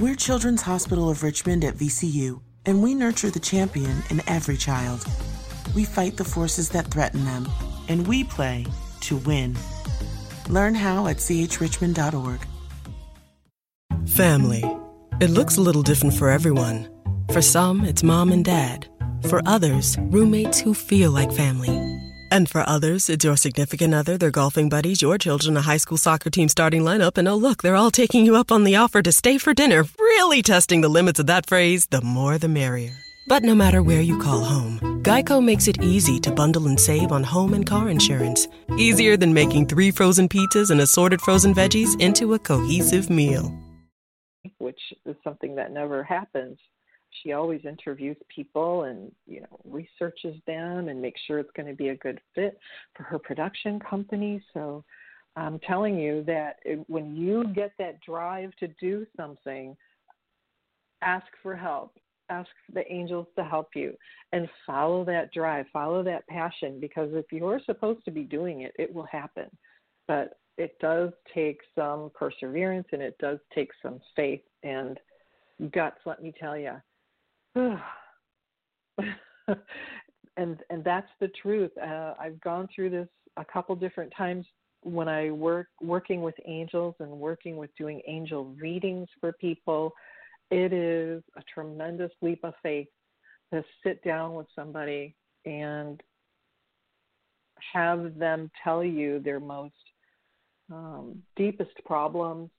[0.00, 5.04] We're Children's Hospital of Richmond at VCU, and we nurture the champion in every child
[5.78, 7.48] we fight the forces that threaten them,
[7.86, 8.66] and we play
[9.00, 9.56] to win.
[10.48, 12.40] Learn how at chrichmond.org.
[14.08, 14.64] Family.
[15.20, 16.88] It looks a little different for everyone.
[17.32, 18.88] For some, it's mom and dad.
[19.28, 21.76] For others, roommates who feel like family.
[22.32, 25.96] And for others, it's your significant other, their golfing buddies, your children, a high school
[25.96, 29.00] soccer team starting lineup, and oh, look, they're all taking you up on the offer
[29.00, 32.96] to stay for dinner, really testing the limits of that phrase the more the merrier.
[33.28, 37.12] But no matter where you call home, Geico makes it easy to bundle and save
[37.12, 38.48] on home and car insurance.
[38.78, 43.52] Easier than making three frozen pizzas and assorted frozen veggies into a cohesive meal.
[44.56, 46.58] Which is something that never happens.
[47.22, 51.74] she always interviews people and you know researches them and makes sure it's going to
[51.74, 52.58] be a good fit
[52.96, 54.42] for her production company.
[54.54, 54.84] So
[55.36, 59.76] I'm telling you that when you get that drive to do something,
[61.02, 61.92] ask for help.
[62.30, 63.94] Ask the angels to help you
[64.32, 68.72] and follow that drive, follow that passion because if you're supposed to be doing it,
[68.78, 69.46] it will happen.
[70.06, 74.98] But it does take some perseverance and it does take some faith and
[75.72, 76.74] guts, let me tell you.
[80.36, 81.70] and and that's the truth.
[81.78, 84.46] Uh, I've gone through this a couple different times
[84.82, 89.92] when I work working with angels and working with doing angel readings for people.
[90.50, 92.88] It is a tremendous leap of faith
[93.52, 96.00] to sit down with somebody and
[97.72, 99.74] have them tell you their most
[100.72, 102.50] um, deepest problems,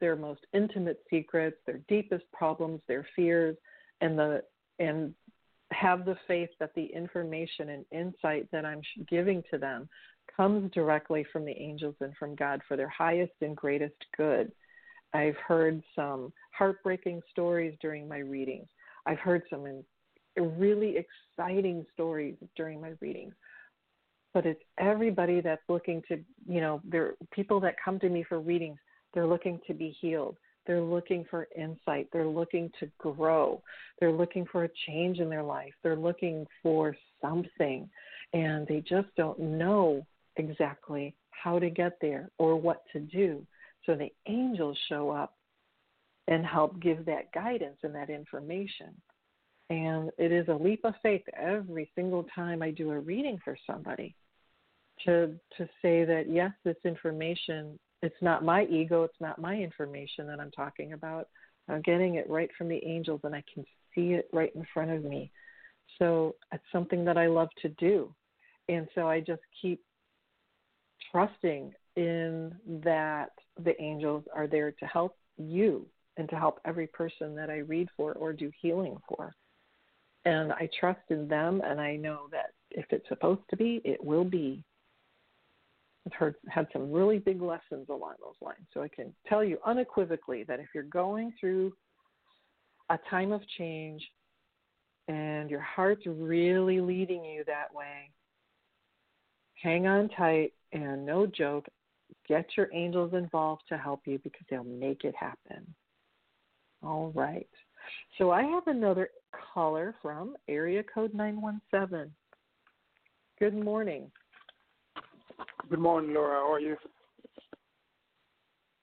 [0.00, 3.56] their most intimate secrets, their deepest problems, their fears,
[4.00, 4.42] and the
[4.78, 5.14] and
[5.72, 9.88] have the faith that the information and insight that I'm giving to them
[10.36, 14.52] comes directly from the angels and from God for their highest and greatest good.
[15.14, 18.66] I've heard some heartbreaking stories during my readings.
[19.06, 19.82] I've heard some
[20.36, 23.34] really exciting stories during my readings
[24.34, 28.40] but it's everybody that's looking to, you know, there people that come to me for
[28.40, 28.78] readings,
[29.12, 30.36] they're looking to be healed.
[30.66, 32.08] They're looking for insight.
[32.12, 33.60] They're looking to grow.
[33.98, 35.72] They're looking for a change in their life.
[35.82, 37.90] They're looking for something
[38.32, 40.06] and they just don't know
[40.36, 43.44] exactly how to get there or what to do.
[43.86, 45.34] So the angels show up
[46.28, 48.94] and help give that guidance and that information.
[49.70, 53.56] And it is a leap of faith every single time I do a reading for
[53.66, 54.14] somebody
[55.04, 60.26] to to say that yes, this information it's not my ego, it's not my information
[60.26, 61.28] that I'm talking about.
[61.68, 63.64] I'm getting it right from the angels and I can
[63.94, 65.30] see it right in front of me.
[65.98, 68.12] So it's something that I love to do.
[68.68, 69.80] And so I just keep
[71.10, 73.30] trusting in that
[73.62, 75.86] the angels are there to help you
[76.16, 79.34] and to help every person that I read for or do healing for.
[80.24, 84.02] And I trust in them and I know that if it's supposed to be, it
[84.02, 84.64] will be.
[86.06, 88.66] I've heard had some really big lessons along those lines.
[88.74, 91.72] So I can tell you unequivocally that if you're going through
[92.90, 94.02] a time of change
[95.08, 98.10] and your heart's really leading you that way,
[99.62, 101.66] hang on tight and no joke,
[102.28, 105.74] get your angels involved to help you because they'll make it happen.
[106.82, 107.48] All right.
[108.18, 109.10] So I have another
[109.54, 112.12] caller from area code 917.
[113.38, 114.10] Good morning.
[115.68, 116.40] Good morning, Laura.
[116.40, 116.76] How are you?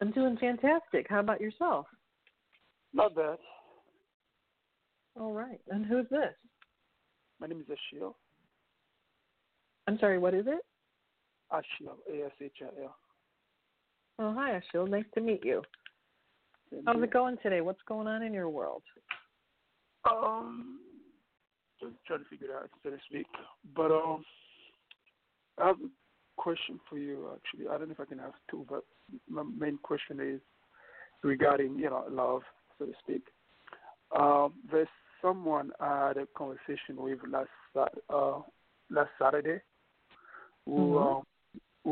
[0.02, 1.08] I'm doing fantastic.
[1.10, 1.86] How about yourself?
[2.94, 3.38] Not bad.
[5.20, 5.60] All right.
[5.70, 6.34] And who's this?
[7.40, 8.14] My name is Ashiel.
[9.88, 10.62] I'm sorry, what is it?
[11.52, 12.96] Ashiel, A S H I L.
[14.20, 14.90] Oh, hi, Ashiel.
[14.90, 15.62] Nice to meet you.
[16.86, 17.62] How's it going today?
[17.62, 18.84] What's going on in your world?
[20.10, 20.80] Um,
[21.80, 23.26] just trying to figure it out, so to speak.
[23.76, 24.26] But um,
[25.58, 25.90] I have a
[26.36, 27.70] question for you, actually.
[27.70, 28.84] I don't know if I can ask two, but
[29.30, 30.42] my main question is
[31.24, 32.42] regarding, you know, love,
[32.78, 33.24] so to speak.
[34.18, 34.88] Um, there's
[35.22, 37.50] someone I had a conversation with last
[38.10, 38.40] uh,
[38.90, 39.62] last Saturday
[40.66, 41.08] who Mm-hmm.
[41.08, 41.24] um,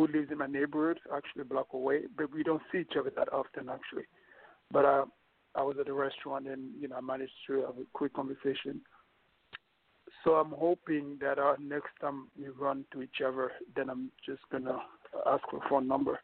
[0.06, 3.12] who lives in my neighborhood, actually a block away, but we don't see each other
[3.16, 4.06] that often, actually.
[4.72, 5.06] But uh,
[5.56, 8.82] I was at a restaurant and you know I managed to have a quick conversation
[10.24, 14.41] so I'm hoping that uh, next time we run to each other, then I'm just
[14.52, 14.78] gonna
[15.26, 16.20] ask for a phone number.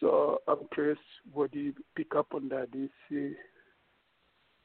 [0.00, 0.98] So I'm curious,
[1.32, 2.70] what do you pick up on that?
[2.70, 3.36] Do you see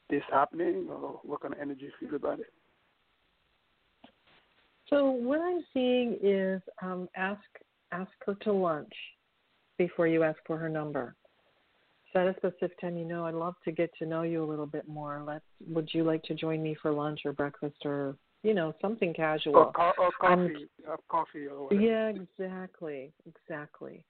[0.09, 2.53] this happening, or what kind of energy you feel about it?
[4.89, 7.41] So what I'm seeing is um, ask
[7.93, 8.93] ask her to lunch
[9.77, 11.15] before you ask for her number.
[12.11, 12.97] Set a specific time.
[12.97, 15.23] You know, I'd love to get to know you a little bit more.
[15.25, 15.45] Let's.
[15.67, 19.55] Would you like to join me for lunch or breakfast or you know something casual?
[19.55, 21.81] Or, co- or coffee, uh, coffee or whatever.
[21.81, 24.05] Yeah, exactly, exactly.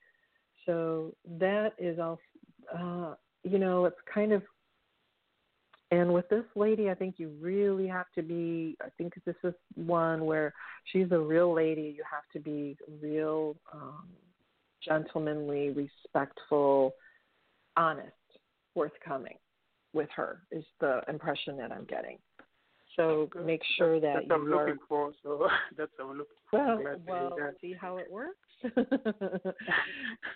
[0.65, 2.19] So that is all.
[2.73, 4.43] Uh, you know, it's kind of.
[5.93, 8.75] And with this lady, I think you really have to be.
[8.81, 10.51] I think this is one where
[10.85, 11.93] she's a real lady.
[11.95, 14.07] You have to be real um,
[14.83, 16.95] gentlemanly, respectful,
[17.77, 18.09] honest,
[18.73, 19.37] forthcoming
[19.93, 20.39] with her.
[20.51, 22.17] Is the impression that I'm getting.
[22.95, 25.11] So make sure that That's what I'm you are looking for.
[25.21, 26.57] So that's what I'm looking for.
[26.57, 28.37] well, Glad to hear well, see how it works.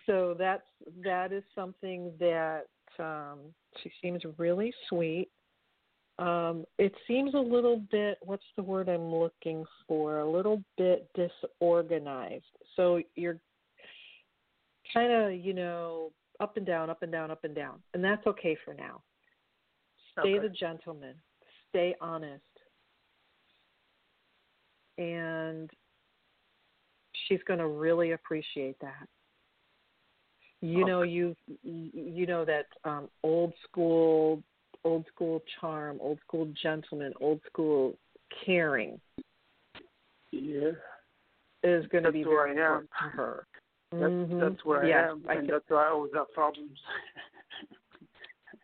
[0.06, 0.68] so that's
[1.04, 2.66] that is something that
[3.00, 3.40] um,
[3.82, 5.30] she seems really sweet.
[6.20, 10.20] Um, it seems a little bit, what's the word I'm looking for?
[10.20, 12.46] A little bit disorganized.
[12.76, 13.40] So you're
[14.94, 17.82] kind of, you know, up and down, up and down, up and down.
[17.94, 19.04] And that's okay for now.
[20.20, 20.48] Stay Okay.
[20.48, 21.14] the gentleman,
[21.70, 22.42] stay honest.
[24.98, 25.70] And
[27.28, 29.08] she's going to really appreciate that.
[30.62, 34.42] You know, you you know that um, old school,
[34.88, 37.98] old school charm, old school gentleman, old school
[38.46, 39.00] caring
[40.32, 40.72] Yeah.
[41.64, 43.48] is going to be very important to her.
[43.92, 44.40] That's, Mhm.
[44.40, 46.80] that's where I am, I and can- that's why I always have problems.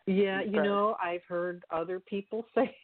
[0.06, 2.74] Yeah, you know, I've heard other people say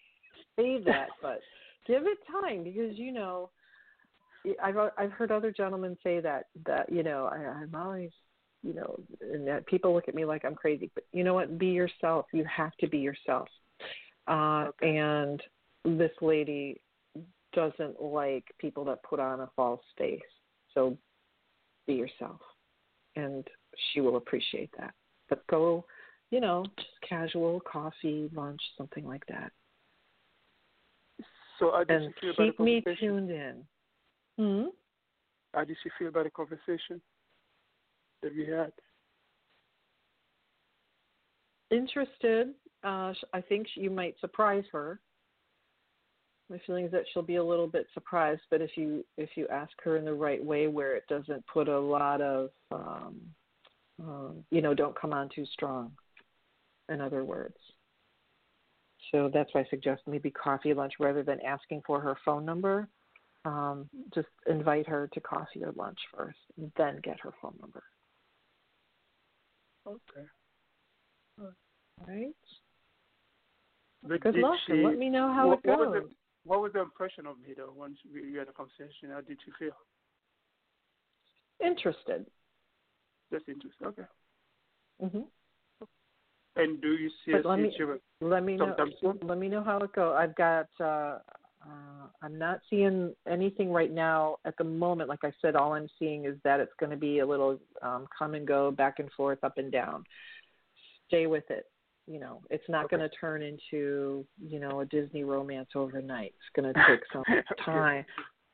[0.56, 1.40] say that, but
[1.86, 3.50] give it time because you know,
[4.62, 8.10] I've I've heard other gentlemen say that that you know I, I'm always
[8.62, 11.58] you know, and that people look at me like I'm crazy, but you know what?
[11.58, 12.26] Be yourself.
[12.32, 13.48] You have to be yourself.
[14.26, 15.42] Uh, And
[15.84, 16.80] this lady
[17.52, 20.20] doesn't like people that put on a false face.
[20.74, 20.96] So
[21.86, 22.40] be yourself,
[23.16, 23.46] and
[23.92, 24.94] she will appreciate that.
[25.28, 25.84] But go
[26.30, 29.52] you know, just casual coffee, lunch, something like that.
[31.58, 33.64] So how did And you feel about keep me tuned in.
[34.38, 34.68] Hmm?
[35.52, 37.00] How did you feel about the conversation
[38.22, 38.72] that we had?
[41.70, 42.48] Interested.
[42.82, 45.00] Uh, I think you might surprise her.
[46.48, 49.46] My feeling is that she'll be a little bit surprised, but if you if you
[49.48, 53.20] ask her in the right way, where it doesn't put a lot of, um,
[54.02, 55.92] um, you know, don't come on too strong.
[56.88, 57.54] In other words.
[59.12, 62.88] So that's why I suggest maybe coffee lunch rather than asking for her phone number.
[63.44, 66.38] Um, just invite her to coffee or lunch first,
[66.76, 67.82] then get her phone number.
[69.86, 70.26] Okay.
[71.40, 71.52] All
[72.06, 72.34] right.
[74.02, 76.02] But Good luck, and she- let me know how what, it What was, goes.
[76.10, 76.14] the,
[76.44, 79.10] what was the impression of me though once we we had a conversation?
[79.12, 79.76] How did you feel?
[81.64, 82.26] Interested.
[83.32, 83.84] Just interested.
[83.86, 84.02] Okay.
[85.00, 85.22] hmm
[86.56, 87.76] And do you see But us let me
[88.20, 89.18] let me know soon?
[89.22, 90.14] let me know how it goes.
[90.18, 91.18] I've got uh,
[91.64, 95.08] uh, I'm not seeing anything right now at the moment.
[95.08, 98.06] Like I said, all I'm seeing is that it's going to be a little um,
[98.16, 100.04] come and go, back and forth, up and down.
[101.08, 101.66] Stay with it.
[102.06, 106.34] You know, it's not going to turn into you know a Disney romance overnight.
[106.34, 107.24] It's going to take some
[107.64, 108.04] time,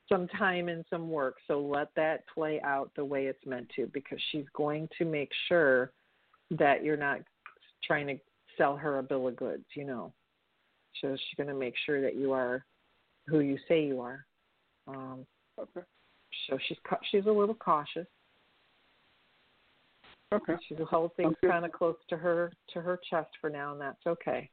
[0.09, 1.37] some time and some work.
[1.47, 5.31] So let that play out the way it's meant to, because she's going to make
[5.49, 5.93] sure
[6.51, 7.21] that you're not
[7.85, 8.19] trying to
[8.59, 9.65] sell her a bill of goods.
[9.75, 10.13] You know,
[11.01, 12.65] so she's going to make sure that you are
[13.27, 14.25] who you say you are.
[14.89, 15.27] Um,
[15.59, 15.81] Okay.
[16.49, 16.79] so she's
[17.11, 18.07] she's a little cautious.
[20.33, 20.55] Okay.
[20.69, 21.53] She's hold things Okay.
[21.53, 24.51] kind of close to her to her chest for now, and that's okay.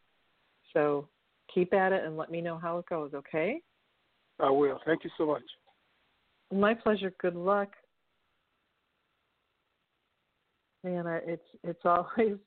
[0.74, 1.10] So
[1.54, 3.14] keep at it and let me know how it goes.
[3.14, 3.62] Okay.
[4.40, 4.80] I will.
[4.86, 5.44] Thank you so much.
[6.52, 7.14] My pleasure.
[7.20, 7.70] Good luck.
[10.84, 12.38] Man, I, it's it's always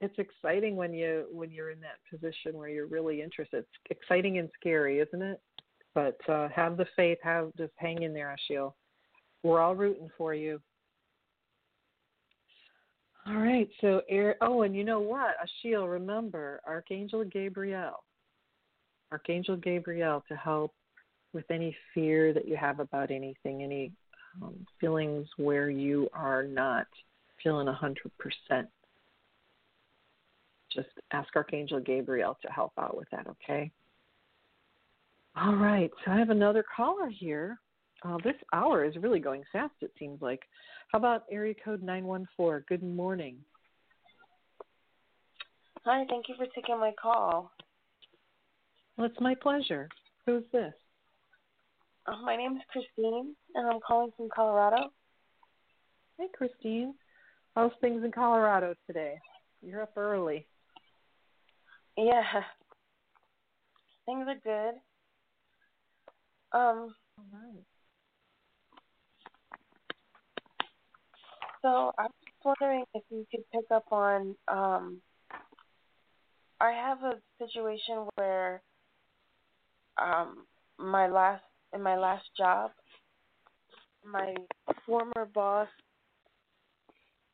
[0.00, 3.58] it's exciting when you when you're in that position where you're really interested.
[3.58, 3.68] It's
[4.00, 5.40] exciting and scary, isn't it?
[5.94, 7.18] But uh, have the faith.
[7.22, 8.72] Have just hang in there, Ashiel.
[9.42, 10.60] We're all rooting for you.
[13.26, 13.68] All right.
[13.80, 14.02] So,
[14.40, 15.90] oh, and you know what, Ashiel?
[15.90, 18.02] Remember Archangel Gabriel.
[19.12, 20.72] Archangel Gabriel to help
[21.32, 23.92] with any fear that you have about anything, any
[24.42, 26.86] um, feelings where you are not
[27.42, 28.68] feeling a hundred percent.
[30.72, 33.70] Just ask Archangel Gabriel to help out with that, okay?
[35.36, 37.58] All right, so I have another caller here.
[38.04, 40.40] Uh, this hour is really going fast, it seems like.
[40.92, 42.64] How about area code 914?
[42.68, 43.38] Good morning.
[45.84, 47.50] Hi, thank you for taking my call.
[48.96, 49.88] Well, it's my pleasure.
[50.24, 50.72] Who's this?
[52.06, 54.90] Uh, my name is Christine, and I'm calling from Colorado.
[56.16, 56.94] Hey, Christine.
[57.56, 59.18] How's things in Colorado today?
[59.62, 60.46] You're up early.
[61.96, 62.22] Yeah,
[64.06, 64.80] things are good.
[66.54, 66.94] Um,
[67.32, 67.64] right.
[71.62, 74.36] so I was just wondering if you could pick up on.
[74.48, 75.02] Um,
[76.60, 78.62] I have a situation where,
[79.98, 80.46] um,
[80.78, 81.44] my last
[81.74, 82.72] in my last job,
[84.04, 84.34] my
[84.86, 85.68] former boss,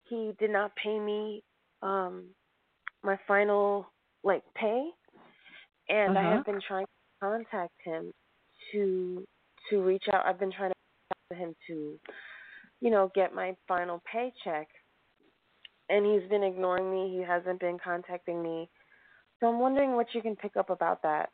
[0.09, 1.43] he did not pay me
[1.83, 2.31] um
[3.03, 3.87] my final
[4.25, 4.91] like pay,
[5.89, 6.33] and I Uh-huh.
[6.33, 6.91] have been trying to
[7.27, 8.12] contact him
[8.73, 9.27] to
[9.68, 10.27] to reach out.
[10.27, 10.77] I've been trying to
[11.31, 11.99] contact him to,
[12.81, 14.68] you know, get my final paycheck,
[15.89, 17.16] and he's been ignoring me.
[17.16, 18.68] He hasn't been contacting me.
[19.39, 21.31] So I'm wondering what you can pick up about that.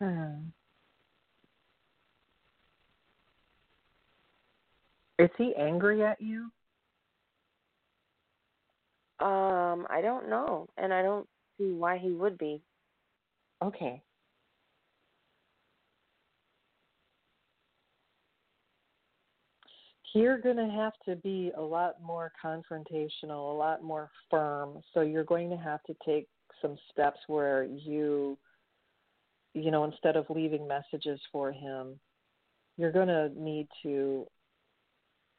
[0.00, 0.48] Hmm.
[5.18, 6.50] Is he angry at you?
[9.20, 12.62] Um, I don't know, and I don't see why he would be.
[13.62, 14.02] Okay.
[20.14, 24.80] You're going to have to be a lot more confrontational, a lot more firm.
[24.92, 26.26] So you're going to have to take
[26.60, 28.36] some steps where you,
[29.54, 32.00] you know, instead of leaving messages for him,
[32.76, 34.26] you're going to need to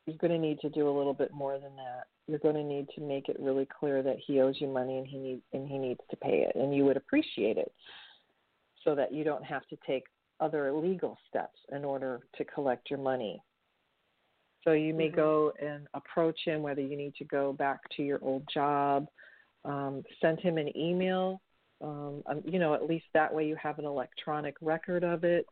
[0.06, 2.06] you're going to need to do a little bit more than that.
[2.32, 5.06] You're going to need to make it really clear that he owes you money and
[5.06, 7.74] he needs and he needs to pay it, and you would appreciate it,
[8.86, 10.06] so that you don't have to take
[10.40, 13.44] other legal steps in order to collect your money.
[14.64, 15.18] So you may mm-hmm.
[15.18, 19.08] go and approach him, whether you need to go back to your old job,
[19.66, 21.42] um, send him an email.
[21.82, 25.48] Um, um, you know, at least that way you have an electronic record of it.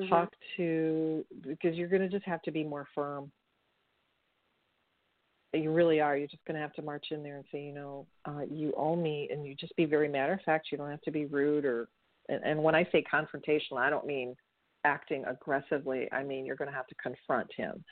[0.00, 0.08] Mm-hmm.
[0.08, 3.30] Talk to because you're going to just have to be more firm
[5.54, 6.16] you really are.
[6.16, 8.72] You're just going to have to march in there and say, you know, uh, you
[8.76, 10.68] owe me, and you just be very matter of fact.
[10.70, 11.88] You don't have to be rude or.
[12.28, 14.36] And, and when I say confrontational, I don't mean
[14.84, 16.08] acting aggressively.
[16.12, 17.84] I mean you're going to have to confront him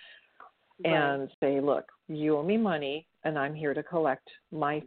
[0.85, 0.93] right.
[0.93, 4.83] and say, look, you owe me money, and I'm here to collect my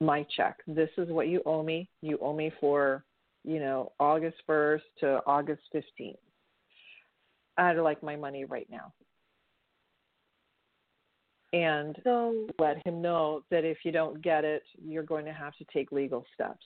[0.00, 0.58] my check.
[0.66, 1.88] This is what you owe me.
[2.00, 3.04] You owe me for,
[3.44, 6.16] you know, August 1st to August 15th.
[7.56, 8.92] I'd like my money right now
[11.52, 15.54] and so, let him know that if you don't get it, you're going to have
[15.56, 16.64] to take legal steps.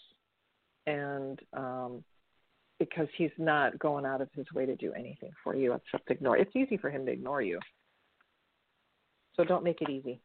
[0.87, 2.05] And um,
[2.79, 6.37] because he's not going out of his way to do anything for you except ignore.
[6.37, 7.59] It's easy for him to ignore you.
[9.35, 10.21] So don't make it easy.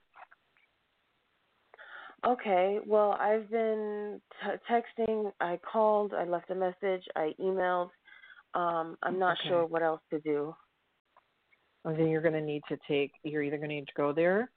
[2.26, 2.80] Okay.
[2.86, 5.32] Well, I've been t- texting.
[5.42, 6.14] I called.
[6.14, 7.04] I left a message.
[7.16, 7.90] I emailed.
[8.54, 9.50] Um, I'm not okay.
[9.50, 10.54] sure what else to do
[11.86, 14.14] and then you're going to need to take you're either going to need to go
[14.14, 14.50] there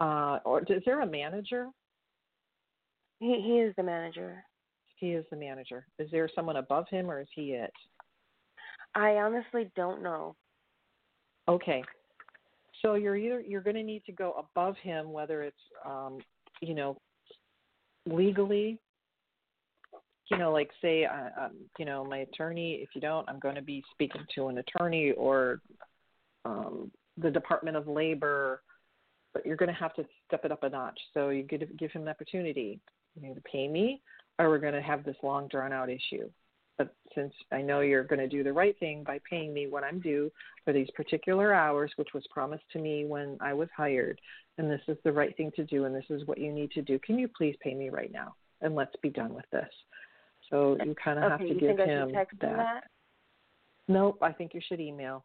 [0.00, 1.68] uh or is there a manager?
[3.20, 4.44] He he is the manager.
[4.96, 5.86] He is the manager.
[5.98, 7.72] Is there someone above him or is he it?
[8.94, 10.34] I honestly don't know.
[11.48, 11.82] Okay.
[12.82, 15.56] So you're either you're going to need to go above him whether it's
[15.86, 16.18] um
[16.60, 16.96] you know
[18.06, 18.78] legally
[20.30, 22.80] you know, like say, uh, um, you know, my attorney.
[22.82, 25.60] If you don't, I'm going to be speaking to an attorney or
[26.44, 28.62] um, the Department of Labor,
[29.32, 30.98] but you're going to have to step it up a notch.
[31.12, 32.80] So you give give him an opportunity.
[33.14, 34.02] You need to pay me,
[34.38, 36.28] or we're going to have this long drawn out issue.
[36.76, 39.84] But since I know you're going to do the right thing by paying me what
[39.84, 40.30] I'm due
[40.64, 44.20] for these particular hours, which was promised to me when I was hired,
[44.58, 46.82] and this is the right thing to do, and this is what you need to
[46.82, 48.34] do, can you please pay me right now?
[48.60, 49.68] And let's be done with this.
[50.50, 52.26] So you kind of okay, have to give him that.
[52.40, 52.84] that.
[53.86, 55.24] Nope, I think you should email.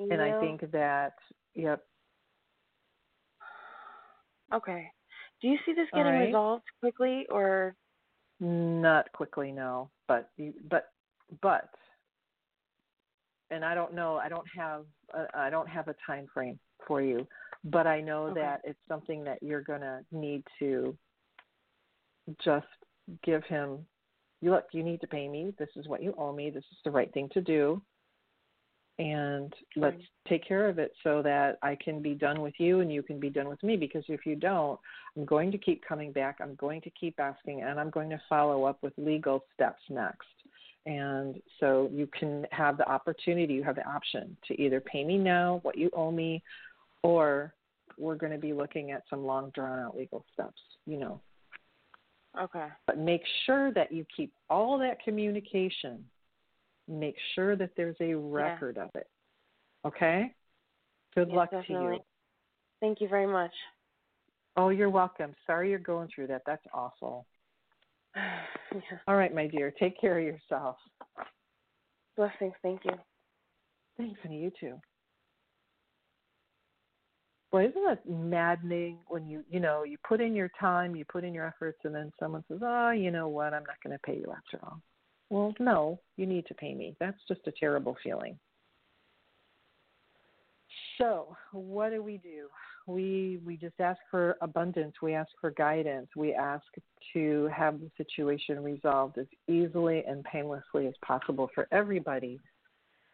[0.00, 0.12] Email?
[0.12, 1.14] And I think that,
[1.54, 1.82] yep.
[4.52, 4.90] Okay.
[5.42, 6.26] Do you see this getting right.
[6.26, 7.74] resolved quickly or?
[8.40, 9.90] Not quickly, no.
[10.06, 10.30] But
[10.70, 10.86] but
[11.42, 11.68] but,
[13.50, 14.16] and I don't know.
[14.16, 17.26] I don't have a, I don't have a time frame for you,
[17.64, 18.40] but I know okay.
[18.40, 20.96] that it's something that you're gonna need to
[22.42, 22.66] just
[23.24, 23.84] give him.
[24.40, 24.66] You look.
[24.72, 25.52] You need to pay me.
[25.58, 26.50] This is what you owe me.
[26.50, 27.82] This is the right thing to do
[28.98, 32.92] and let's take care of it so that I can be done with you and
[32.92, 33.76] you can be done with me.
[33.76, 34.78] Because if you don't,
[35.16, 38.20] I'm going to keep coming back, I'm going to keep asking, and I'm going to
[38.28, 40.26] follow up with legal steps next.
[40.84, 45.16] And so you can have the opportunity, you have the option to either pay me
[45.16, 46.42] now what you owe me,
[47.02, 47.54] or
[47.98, 51.20] we're going to be looking at some long drawn out legal steps, you know.
[52.40, 52.66] Okay.
[52.86, 56.04] But make sure that you keep all that communication
[56.88, 58.84] make sure that there's a record yeah.
[58.84, 59.06] of it.
[59.86, 60.34] Okay?
[61.14, 61.86] Good yes, luck definitely.
[61.86, 62.00] to you.
[62.80, 63.52] Thank you very much.
[64.56, 65.34] Oh, you're welcome.
[65.46, 66.42] Sorry you're going through that.
[66.46, 67.26] That's awful.
[68.16, 68.80] yeah.
[69.06, 69.72] All right, my dear.
[69.78, 70.76] Take care of yourself.
[72.16, 72.54] Blessings.
[72.62, 72.92] Thank you.
[73.96, 74.80] Thanks, and You too.
[77.50, 81.24] Boy, isn't that maddening when you you know you put in your time, you put
[81.24, 83.54] in your efforts, and then someone says, "Oh, you know what?
[83.54, 84.82] I'm not going to pay you after all."
[85.30, 86.96] Well, no, you need to pay me.
[87.00, 88.38] That's just a terrible feeling.
[90.98, 92.48] So, what do we do?
[92.86, 94.94] We we just ask for abundance.
[95.02, 96.08] We ask for guidance.
[96.16, 96.64] We ask
[97.12, 102.40] to have the situation resolved as easily and painlessly as possible for everybody,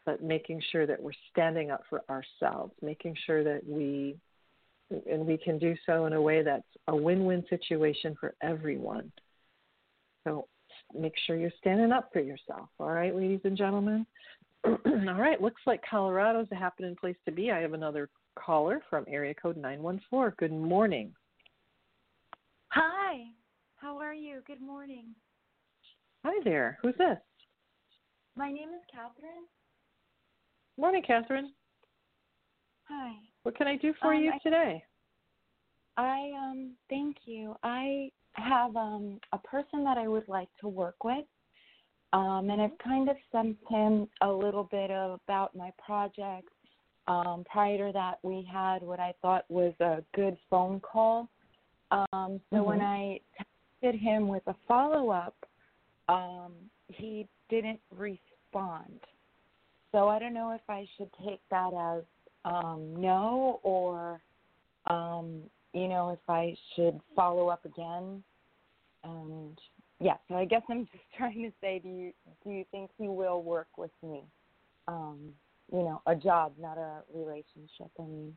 [0.06, 4.16] but making sure that we're standing up for ourselves, making sure that we
[5.10, 9.10] and we can do so in a way that's a win-win situation for everyone.
[10.24, 10.46] So
[10.94, 12.68] make sure you're standing up for yourself.
[12.78, 14.06] All right, ladies and gentlemen.
[14.64, 17.50] all right, looks like Colorado's a happening place to be.
[17.50, 20.34] I have another caller from area code 914.
[20.38, 21.12] Good morning.
[22.68, 23.24] Hi.
[23.76, 24.40] How are you?
[24.46, 25.14] Good morning.
[26.24, 26.78] Hi there.
[26.82, 27.18] Who's this?
[28.36, 29.46] My name is Catherine.
[30.78, 31.52] Morning, Catherine.
[32.88, 33.12] Hi.
[33.42, 34.84] What can I do for Um, you I- today?
[35.96, 37.56] I um thank you.
[37.62, 41.24] I have um a person that I would like to work with.
[42.12, 46.48] Um and I've kind of sent him a little bit of, about my project.
[47.06, 51.28] Um prior to that we had what I thought was a good phone call.
[51.90, 52.82] Um so when Mhm.
[52.82, 55.36] I texted him with a follow up,
[56.08, 56.52] um
[56.88, 59.00] he didn't respond.
[59.92, 62.04] So I don't know if I should take that as
[62.44, 64.20] um no or
[64.86, 65.42] um
[65.74, 68.22] you know if I should follow up again
[69.02, 69.58] and
[70.00, 72.12] yeah so I guess I'm just trying to say do you
[72.44, 74.22] do you think he will work with me
[74.88, 75.18] um
[75.72, 78.36] you know a job not a relationship I mean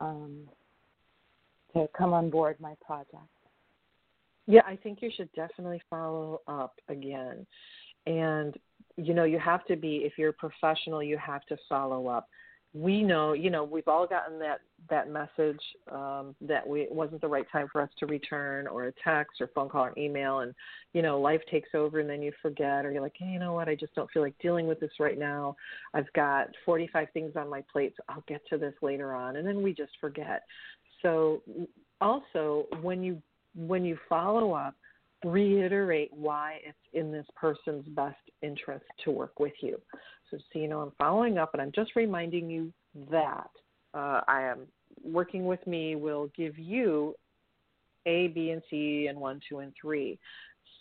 [0.00, 0.48] um
[1.74, 3.30] to come on board my project
[4.46, 7.46] Yeah, I think you should definitely follow up again.
[8.06, 8.56] And
[8.96, 12.28] you know, you have to be if you're a professional, you have to follow up.
[12.72, 15.60] We know, you know, we've all gotten that that message
[15.90, 19.40] um, that we it wasn't the right time for us to return, or a text,
[19.40, 20.54] or phone call, or email, and
[20.92, 23.54] you know, life takes over, and then you forget, or you're like, hey, you know
[23.54, 25.56] what, I just don't feel like dealing with this right now.
[25.94, 29.46] I've got 45 things on my plate, so I'll get to this later on, and
[29.46, 30.42] then we just forget.
[31.02, 31.42] So,
[32.00, 33.20] also when you
[33.56, 34.74] when you follow up,
[35.24, 39.80] reiterate why it's in this person's best interest to work with you.
[40.30, 42.72] So, so you know, I'm following up and I'm just reminding you
[43.10, 43.50] that
[43.94, 44.60] uh, I am
[45.04, 47.14] working with me will give you
[48.06, 50.18] A, B, and C, and one, two, and three.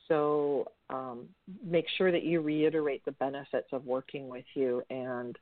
[0.08, 1.28] So um,
[1.64, 5.38] make sure that you reiterate the benefits of working with you and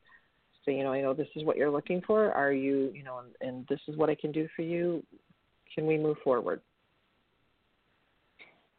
[0.67, 2.33] so you know I know this is what you're looking for.
[2.33, 5.01] Are you you know and, and this is what I can do for you.
[5.73, 6.59] Can we move forward?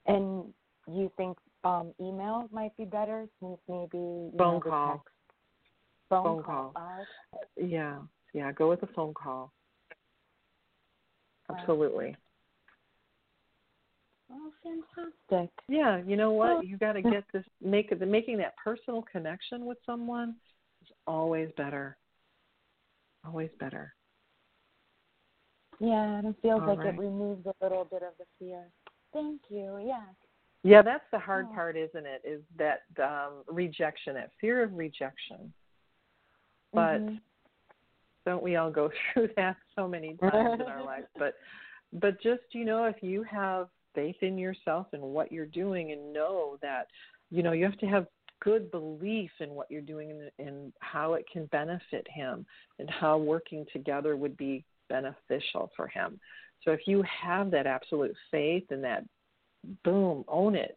[0.08, 0.52] And
[0.90, 5.04] you think um email might be better since maybe Phone know, call.
[6.08, 7.06] phone, Phone call, call.
[7.56, 7.98] Yeah,
[8.32, 8.52] yeah.
[8.52, 9.52] Go with a phone call.
[11.50, 12.16] Absolutely.
[14.30, 16.66] oh fantastic Yeah, you know what?
[16.66, 17.44] You got to get this.
[17.62, 18.06] Make it.
[18.06, 20.36] Making that personal connection with someone
[20.82, 21.96] is always better.
[23.24, 23.94] Always better.
[25.80, 26.94] Yeah, and it feels All like right.
[26.94, 28.64] it removes a little bit of the fear.
[29.12, 29.78] Thank you.
[29.84, 30.04] Yeah.
[30.64, 31.54] Yeah, that's the hard Oh.
[31.54, 32.20] part, isn't it?
[32.24, 35.52] Is that um, rejection, that fear of rejection.
[36.72, 37.20] But Mhm.
[38.26, 41.06] don't we all go through that so many times in our lives?
[41.16, 41.36] But
[41.92, 46.12] but just you know, if you have faith in yourself and what you're doing, and
[46.12, 46.88] know that
[47.30, 48.06] you know you have to have
[48.40, 52.44] good belief in what you're doing and, and how it can benefit him,
[52.78, 56.20] and how working together would be beneficial for him.
[56.62, 59.04] So if you have that absolute faith and that
[59.84, 60.76] boom, own it.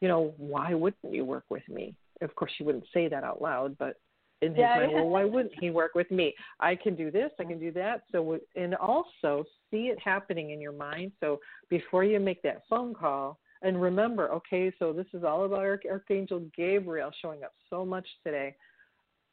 [0.00, 1.94] You know, why wouldn't you work with me?
[2.22, 3.96] Of course, you wouldn't say that out loud, but
[4.42, 4.96] in his Yeah, mind, yeah.
[4.98, 6.34] well, why wouldn't he work with me?
[6.58, 8.02] I can do this, I can do that.
[8.10, 11.12] So, and also see it happening in your mind.
[11.20, 15.80] So before you make that phone call, and remember, okay, so this is all about
[15.86, 18.56] Archangel Gabriel showing up so much today.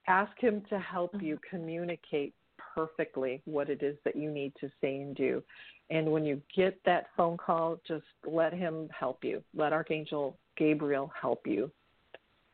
[0.07, 1.55] Ask him to help you mm-hmm.
[1.55, 2.34] communicate
[2.78, 5.41] perfectly what it is that you need to say and do.
[5.89, 9.43] And when you get that phone call, just let him help you.
[9.55, 11.71] Let Archangel Gabriel help you.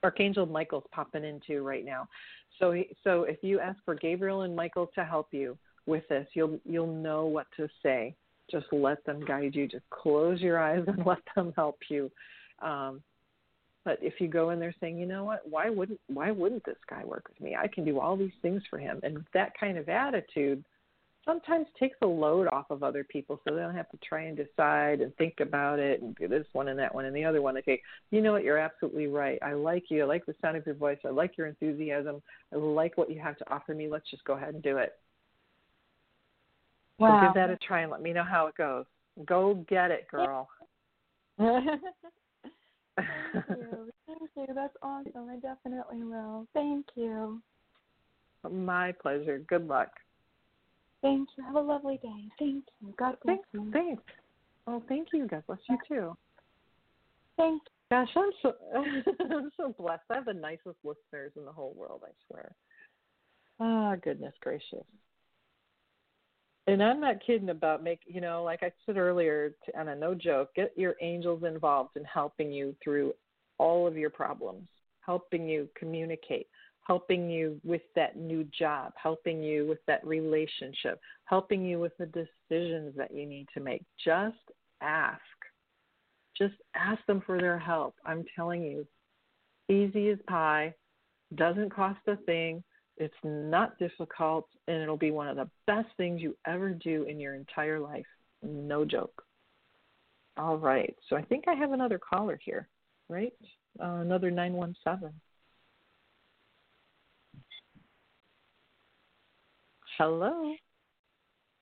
[0.02, 2.08] Archangel Michael's popping in too right now.
[2.60, 6.60] So so if you ask for Gabriel and Michael to help you with this, you'll
[6.64, 8.16] you'll know what to say.
[8.50, 9.68] Just let them guide you.
[9.68, 12.10] Just close your eyes and let them help you.
[12.62, 13.02] Um,
[13.86, 16.78] but if you go in there saying, you know what, why wouldn't why wouldn't this
[16.90, 17.56] guy work with me?
[17.56, 20.64] I can do all these things for him, and that kind of attitude
[21.26, 24.38] sometimes takes a load off of other people, so they don't have to try and
[24.38, 27.42] decide and think about it and do this one and that one and the other
[27.42, 27.58] one.
[27.58, 27.82] Okay,
[28.12, 29.40] you know what, you're absolutely right.
[29.42, 30.04] I like you.
[30.04, 31.00] I like the sound of your voice.
[31.06, 32.22] I like your enthusiasm.
[32.52, 33.88] I like what you have to offer me.
[33.88, 34.94] Let's just go ahead and do it.
[37.00, 37.22] So Wow.
[37.22, 38.86] give that a try and let me know how it goes.
[39.26, 40.48] Go get it, girl.
[42.98, 43.90] Thank you.
[44.08, 44.54] Thank you.
[44.54, 45.30] That's awesome.
[45.30, 46.48] I definitely will.
[46.54, 47.42] Thank you.
[48.50, 49.40] My pleasure.
[49.48, 49.90] Good luck.
[51.02, 51.44] Thank you.
[51.44, 52.30] Have a lovely day.
[52.40, 52.94] Thank you.
[52.98, 53.48] God bless Thanks.
[53.54, 53.70] you.
[53.72, 54.04] Thanks.
[54.68, 55.28] Oh, thank you.
[55.28, 56.18] God bless you too.
[57.38, 57.70] Thank you.
[57.92, 58.54] Gosh, I'm so
[59.36, 60.04] I'm so blessed.
[60.10, 62.02] I have the nicest listeners in the whole world.
[62.06, 62.56] I swear.
[63.60, 64.86] Ah, goodness gracious.
[66.66, 70.16] And I'm not kidding about make you know, like I said earlier, and a no
[70.16, 73.14] joke, get your angels involved in helping you through
[73.58, 74.68] all of your problems,
[75.02, 76.48] helping you communicate,
[76.88, 82.06] helping you with that new job, helping you with that relationship, helping you with the
[82.06, 83.84] decisions that you need to make.
[84.04, 84.38] Just
[84.82, 85.20] ask.
[86.38, 87.96] Just ask them for their help.
[88.06, 88.88] I'm telling you,
[89.70, 90.74] easy as pie,
[91.36, 92.64] doesn't cost a thing
[92.98, 97.20] it's not difficult, and it'll be one of the best things you ever do in
[97.20, 98.06] your entire life.
[98.42, 99.24] No joke.
[100.38, 100.96] All right.
[101.10, 102.68] So I think I have another caller here,
[103.10, 103.34] right?
[103.82, 105.12] Uh, another 917.
[109.98, 110.54] Hello.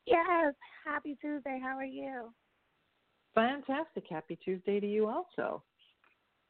[0.06, 0.54] Yes.
[0.86, 1.60] Happy Tuesday.
[1.62, 2.34] How are you?
[3.36, 4.06] Fantastic.
[4.10, 5.64] Happy Tuesday to you also.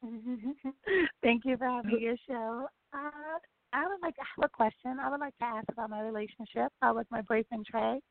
[1.21, 2.67] Thank you for having your show.
[2.93, 3.38] Uh,
[3.74, 4.99] I would like to have a question.
[5.01, 8.01] I would like to ask about my relationship uh, with my boyfriend Trey.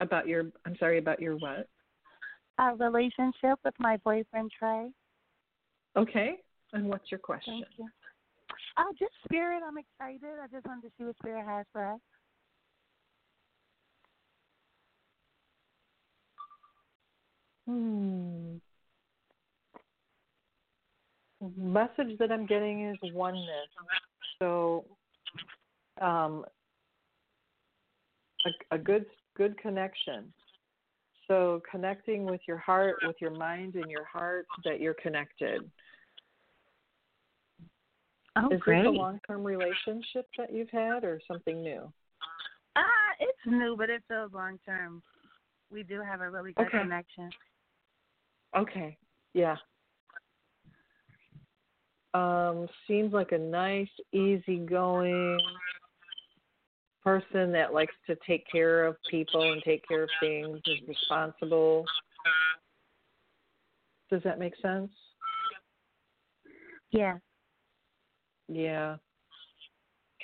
[0.00, 1.68] About your, I'm sorry, about your what?
[2.58, 4.90] A relationship with my boyfriend Trey.
[5.96, 6.36] Okay.
[6.72, 7.62] And what's your question?
[7.62, 7.88] Thank you.
[8.78, 9.62] Oh, just spirit.
[9.66, 10.38] I'm excited.
[10.42, 12.00] I just wanted to see what spirit has for us.
[17.66, 18.58] Hmm
[21.56, 23.68] message that I'm getting is oneness.
[24.38, 24.84] So,
[26.00, 26.44] um,
[28.46, 30.32] a, a good good connection.
[31.26, 35.70] So connecting with your heart, with your mind and your heart, that you're connected.
[38.36, 38.78] Oh, is great.
[38.78, 41.92] this a long-term relationship that you've had, or something new?
[42.76, 45.02] Ah, uh, it's new, but it feels long-term.
[45.70, 46.78] We do have a really good okay.
[46.80, 47.30] connection.
[48.56, 48.96] Okay.
[49.34, 49.56] Yeah
[52.14, 55.38] um, seems like a nice, easygoing
[57.04, 61.84] person that likes to take care of people and take care of things, is responsible.
[64.10, 64.90] Does that make sense?
[66.90, 67.18] Yeah.
[68.48, 68.96] Yeah.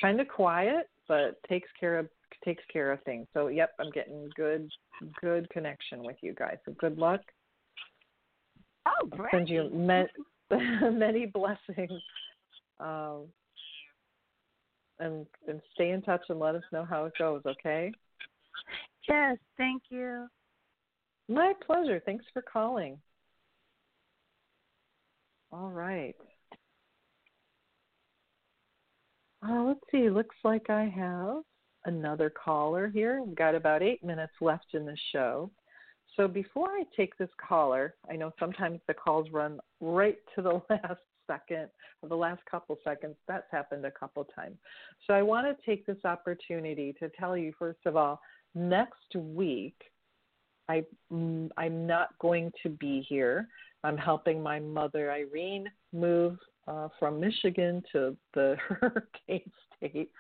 [0.00, 2.08] Kind of quiet, but takes care of
[2.44, 3.26] takes care of things.
[3.32, 4.68] So, yep, I'm getting good
[5.20, 6.56] good connection with you guys.
[6.64, 7.20] So, good luck.
[8.86, 9.28] Oh, great.
[9.32, 10.04] I'll send you me-
[10.92, 12.02] many blessings.
[12.80, 13.26] Um,
[14.98, 17.92] and and stay in touch and let us know how it goes, okay?
[19.08, 20.26] Yes, thank you.
[21.28, 22.00] My pleasure.
[22.04, 22.98] Thanks for calling.
[25.52, 26.16] All right.
[29.46, 30.10] Uh, let's see.
[30.10, 31.42] Looks like I have
[31.84, 33.22] another caller here.
[33.22, 35.50] We've got about eight minutes left in the show.
[36.16, 40.62] So before I take this caller, I know sometimes the calls run right to the
[40.70, 41.68] last second
[42.02, 43.16] or the last couple seconds.
[43.26, 44.56] That's happened a couple times.
[45.06, 48.20] So I want to take this opportunity to tell you, first of all,
[48.54, 49.76] next week,
[50.68, 53.48] I, I'm not going to be here.
[53.82, 60.10] I'm helping my mother, Irene, move uh, from Michigan to the hurricane state.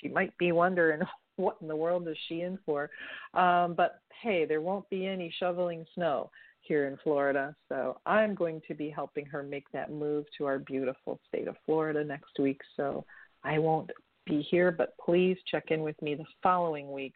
[0.00, 1.00] She might be wondering
[1.36, 2.90] what in the world is she in for?
[3.34, 6.30] Um, but hey, there won't be any shoveling snow
[6.60, 7.54] here in Florida.
[7.68, 11.56] So I'm going to be helping her make that move to our beautiful state of
[11.66, 12.60] Florida next week.
[12.76, 13.04] So
[13.42, 13.90] I won't
[14.26, 17.14] be here, but please check in with me the following week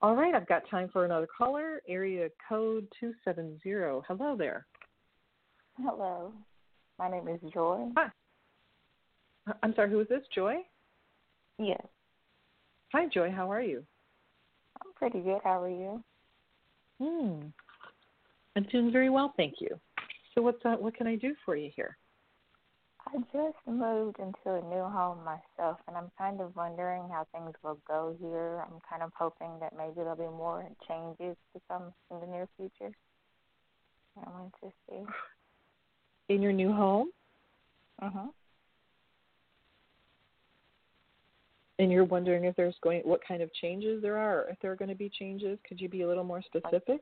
[0.01, 1.81] All right, I've got time for another caller.
[1.87, 3.59] Area code 270.
[4.07, 4.65] Hello there.
[5.77, 6.33] Hello.
[6.99, 7.87] My name is Joy.
[7.97, 8.09] Hi.
[9.63, 10.21] I'm sorry, who is this?
[10.33, 10.57] Joy?
[11.57, 11.81] Yes.
[12.91, 13.31] Hi, Joy.
[13.31, 13.83] How are you?
[14.81, 15.39] I'm pretty good.
[15.43, 16.03] How are you?
[17.01, 17.47] Hmm.
[18.55, 19.69] I'm doing very well, thank you.
[20.35, 21.97] So, what's uh, what can I do for you here?
[23.13, 27.53] I just moved into a new home myself, and I'm kind of wondering how things
[27.61, 28.63] will go here.
[28.65, 32.47] I'm kind of hoping that maybe there'll be more changes to come in the near
[32.55, 32.95] future.
[34.17, 36.33] I want to see.
[36.33, 37.09] In your new home?
[38.01, 38.27] Uh huh.
[41.79, 44.71] And you're wondering if there's going, what kind of changes there are, or if there
[44.71, 45.57] are going to be changes.
[45.67, 47.01] Could you be a little more specific?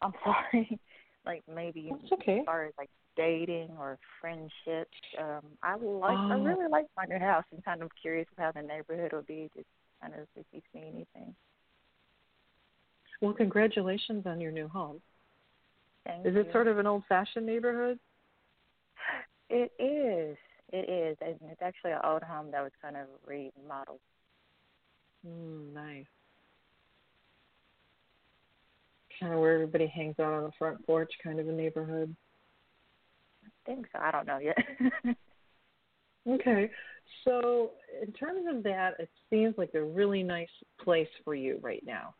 [0.00, 0.78] I'm sorry.
[1.26, 2.38] like maybe That's okay.
[2.38, 4.96] as far as like dating or friendships.
[5.18, 6.42] Um, I like I Oh.
[6.42, 9.50] really like my new house and kind of curious how the neighborhood will be.
[9.54, 9.66] Just
[10.00, 11.34] kind of if you see anything.
[13.20, 15.02] Well, congratulations on your new home.
[16.06, 16.40] Thank Is you.
[16.42, 17.98] it sort of an old-fashioned neighborhood?
[19.50, 20.36] It is.
[20.72, 21.16] It is.
[21.20, 24.00] And it's actually an old home that was kind of remodeled.
[25.26, 26.06] Mm, nice.
[29.18, 32.14] Kind of where everybody hangs out on the front porch, kind of a neighborhood.
[33.68, 34.00] Think so.
[34.02, 34.56] I don't know yet.
[36.28, 36.70] Okay.
[37.24, 37.70] So,
[38.02, 40.48] in terms of that, it seems like a really nice
[40.82, 42.14] place for you right now.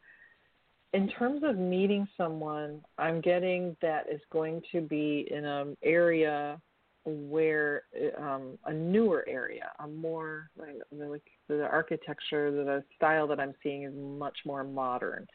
[0.95, 6.59] In terms of meeting someone, I'm getting that is going to be in an area
[7.05, 7.83] where
[8.19, 13.93] um, a newer area, a more like the architecture, the style that I'm seeing is
[13.95, 15.27] much more modern.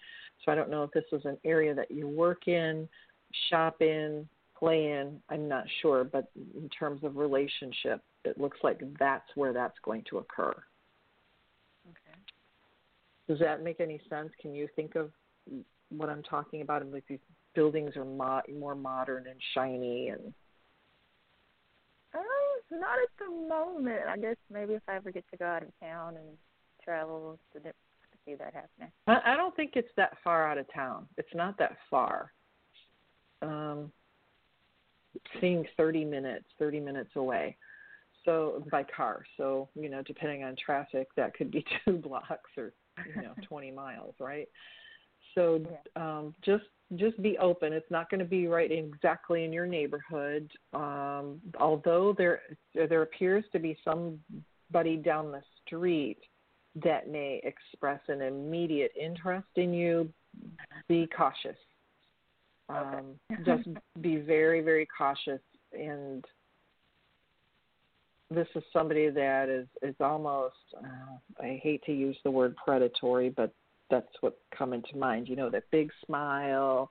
[0.44, 2.90] So I don't know if this is an area that you work in,
[3.50, 4.28] shop in,
[4.64, 5.20] play in.
[5.30, 10.04] I'm not sure, but in terms of relationship, it looks like that's where that's going
[10.10, 10.54] to occur.
[11.90, 12.18] Okay.
[13.28, 14.30] Does that make any sense?
[14.42, 15.12] Can you think of
[15.90, 16.82] what I'm talking about?
[16.82, 17.20] And like these
[17.54, 20.34] buildings are mo- more modern and shiny, and
[22.16, 24.02] Oh, not at the moment.
[24.08, 26.38] I guess maybe if I ever get to go out of town and
[26.82, 28.92] travel, to di- I could see that happening.
[29.08, 31.08] I, I don't think it's that far out of town.
[31.18, 32.32] It's not that far.
[33.42, 33.92] Um,
[35.40, 37.58] seeing 30 minutes, 30 minutes away.
[38.26, 39.26] So by car.
[39.38, 42.74] So you know, depending on traffic, that could be two blocks or
[43.16, 44.48] you know 20 miles, right?
[45.36, 45.62] So
[45.96, 46.66] um, just
[46.96, 47.74] just be open.
[47.74, 50.50] It's not going to be right exactly in your neighborhood.
[50.74, 52.42] Um, although there
[52.74, 56.20] there appears to be somebody down the street
[56.84, 60.10] that may express an immediate interest in you.
[60.88, 61.58] Be cautious.
[62.70, 63.68] Um, just
[64.02, 65.42] be very very cautious
[65.74, 66.26] and
[68.34, 73.30] this is somebody that is is almost uh, I hate to use the word predatory,
[73.30, 73.54] but
[73.90, 75.28] that's what's coming to mind.
[75.28, 76.90] You know, that big smile.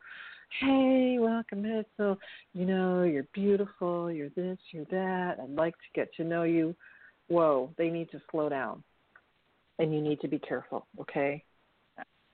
[0.60, 1.84] Hey, welcome.
[1.96, 2.18] So,
[2.52, 5.38] you know, you're beautiful, you're this, you're that.
[5.42, 6.76] I'd like to get to know you.
[7.28, 8.82] Whoa, they need to slow down.
[9.78, 11.42] And you need to be careful, okay?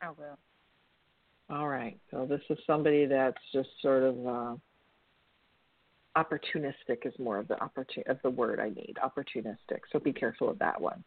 [0.02, 0.36] I will.
[1.50, 1.98] All right.
[2.10, 4.56] So this is somebody that's just sort of uh
[6.16, 8.96] opportunistic is more of the opportun of the word I need.
[9.02, 9.80] Opportunistic.
[9.92, 11.04] So be careful of that one.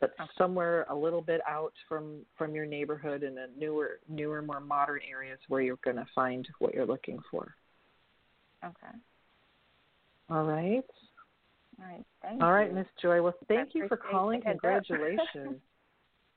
[0.00, 4.60] But somewhere a little bit out from from your neighborhood in a newer newer more
[4.60, 7.54] modern areas where you're going to find what you're looking for.
[8.64, 8.96] Okay.
[10.28, 10.82] All right.
[11.78, 12.04] All right.
[12.20, 12.74] Thank All right.
[12.74, 13.22] Miss Joy.
[13.22, 14.40] Well, thank I you for calling.
[14.40, 14.62] the heads up.
[14.88, 15.60] Congratulations.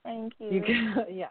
[0.04, 0.52] Thank you.
[0.52, 1.28] You get, yeah.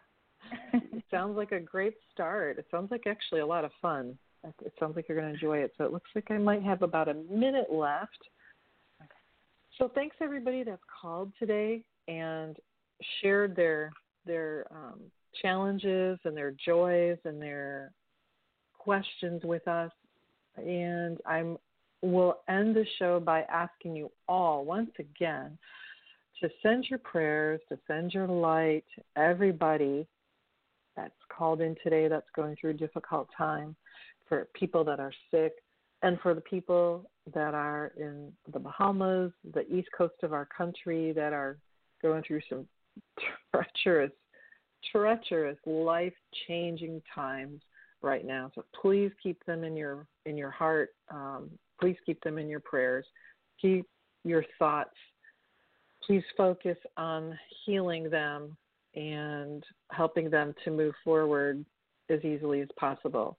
[1.11, 2.59] sounds like a great start.
[2.59, 4.19] It sounds like actually a lot of fun.
[4.65, 5.73] It sounds like you're going to enjoy it.
[5.79, 8.19] So it looks like I might have about a minute left.
[9.79, 12.57] So thanks everybody that's called today and
[13.21, 13.91] shared their
[14.27, 15.01] their um,
[15.43, 17.91] challenges and their joys and their
[18.79, 19.91] questions with us.
[20.57, 21.59] And I'm
[22.03, 25.57] will end the show by asking you all once again
[26.41, 28.85] to send your prayers, to send your light,
[29.17, 30.07] everybody
[30.97, 33.75] that's called in today that's going through a difficult time,
[34.29, 35.53] for people that are sick,
[36.03, 41.13] and for the people that are in the Bahamas, the east coast of our country
[41.13, 41.59] that are
[42.03, 42.67] going through some
[43.51, 44.13] treacherous,
[44.93, 46.13] treacherous, life
[46.47, 47.63] changing times
[48.03, 48.51] right now.
[48.55, 50.91] So please keep them in your in your heart.
[51.11, 53.07] Um, please keep them in your prayers.
[53.61, 53.87] Keep
[54.25, 54.95] your thoughts.
[56.07, 58.57] Please focus on healing them
[58.95, 61.65] and helping them to move forward
[62.11, 63.39] as easily as possible.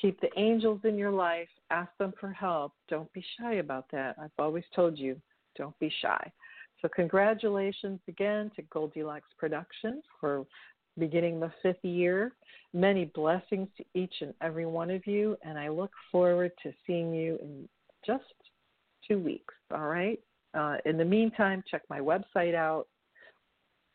[0.00, 1.48] Keep the angels in your life.
[1.70, 2.72] Ask them for help.
[2.88, 4.16] Don't be shy about that.
[4.20, 5.20] I've always told you,
[5.56, 6.32] don't be shy.
[6.82, 10.44] So, congratulations again to Goldilocks Productions for
[10.98, 12.32] beginning the fifth year.
[12.72, 17.14] Many blessings to each and every one of you, and I look forward to seeing
[17.14, 17.68] you in
[18.04, 18.24] just
[19.06, 19.54] two weeks.
[19.72, 20.20] All right.
[20.54, 22.86] Uh, in the meantime, check my website out,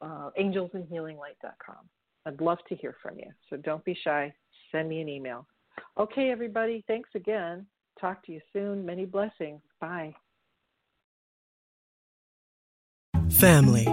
[0.01, 1.89] uh, angelsandhealinglight.com.
[2.25, 3.31] I'd love to hear from you.
[3.49, 4.33] So don't be shy.
[4.71, 5.47] Send me an email.
[5.97, 6.83] Okay, everybody.
[6.87, 7.65] Thanks again.
[7.99, 8.85] Talk to you soon.
[8.85, 9.61] Many blessings.
[9.81, 10.13] Bye.
[13.31, 13.87] Family.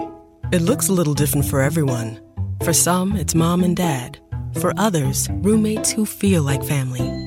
[0.51, 2.21] It looks a little different for everyone.
[2.63, 4.19] For some, it's mom and dad.
[4.59, 7.26] For others, roommates who feel like family.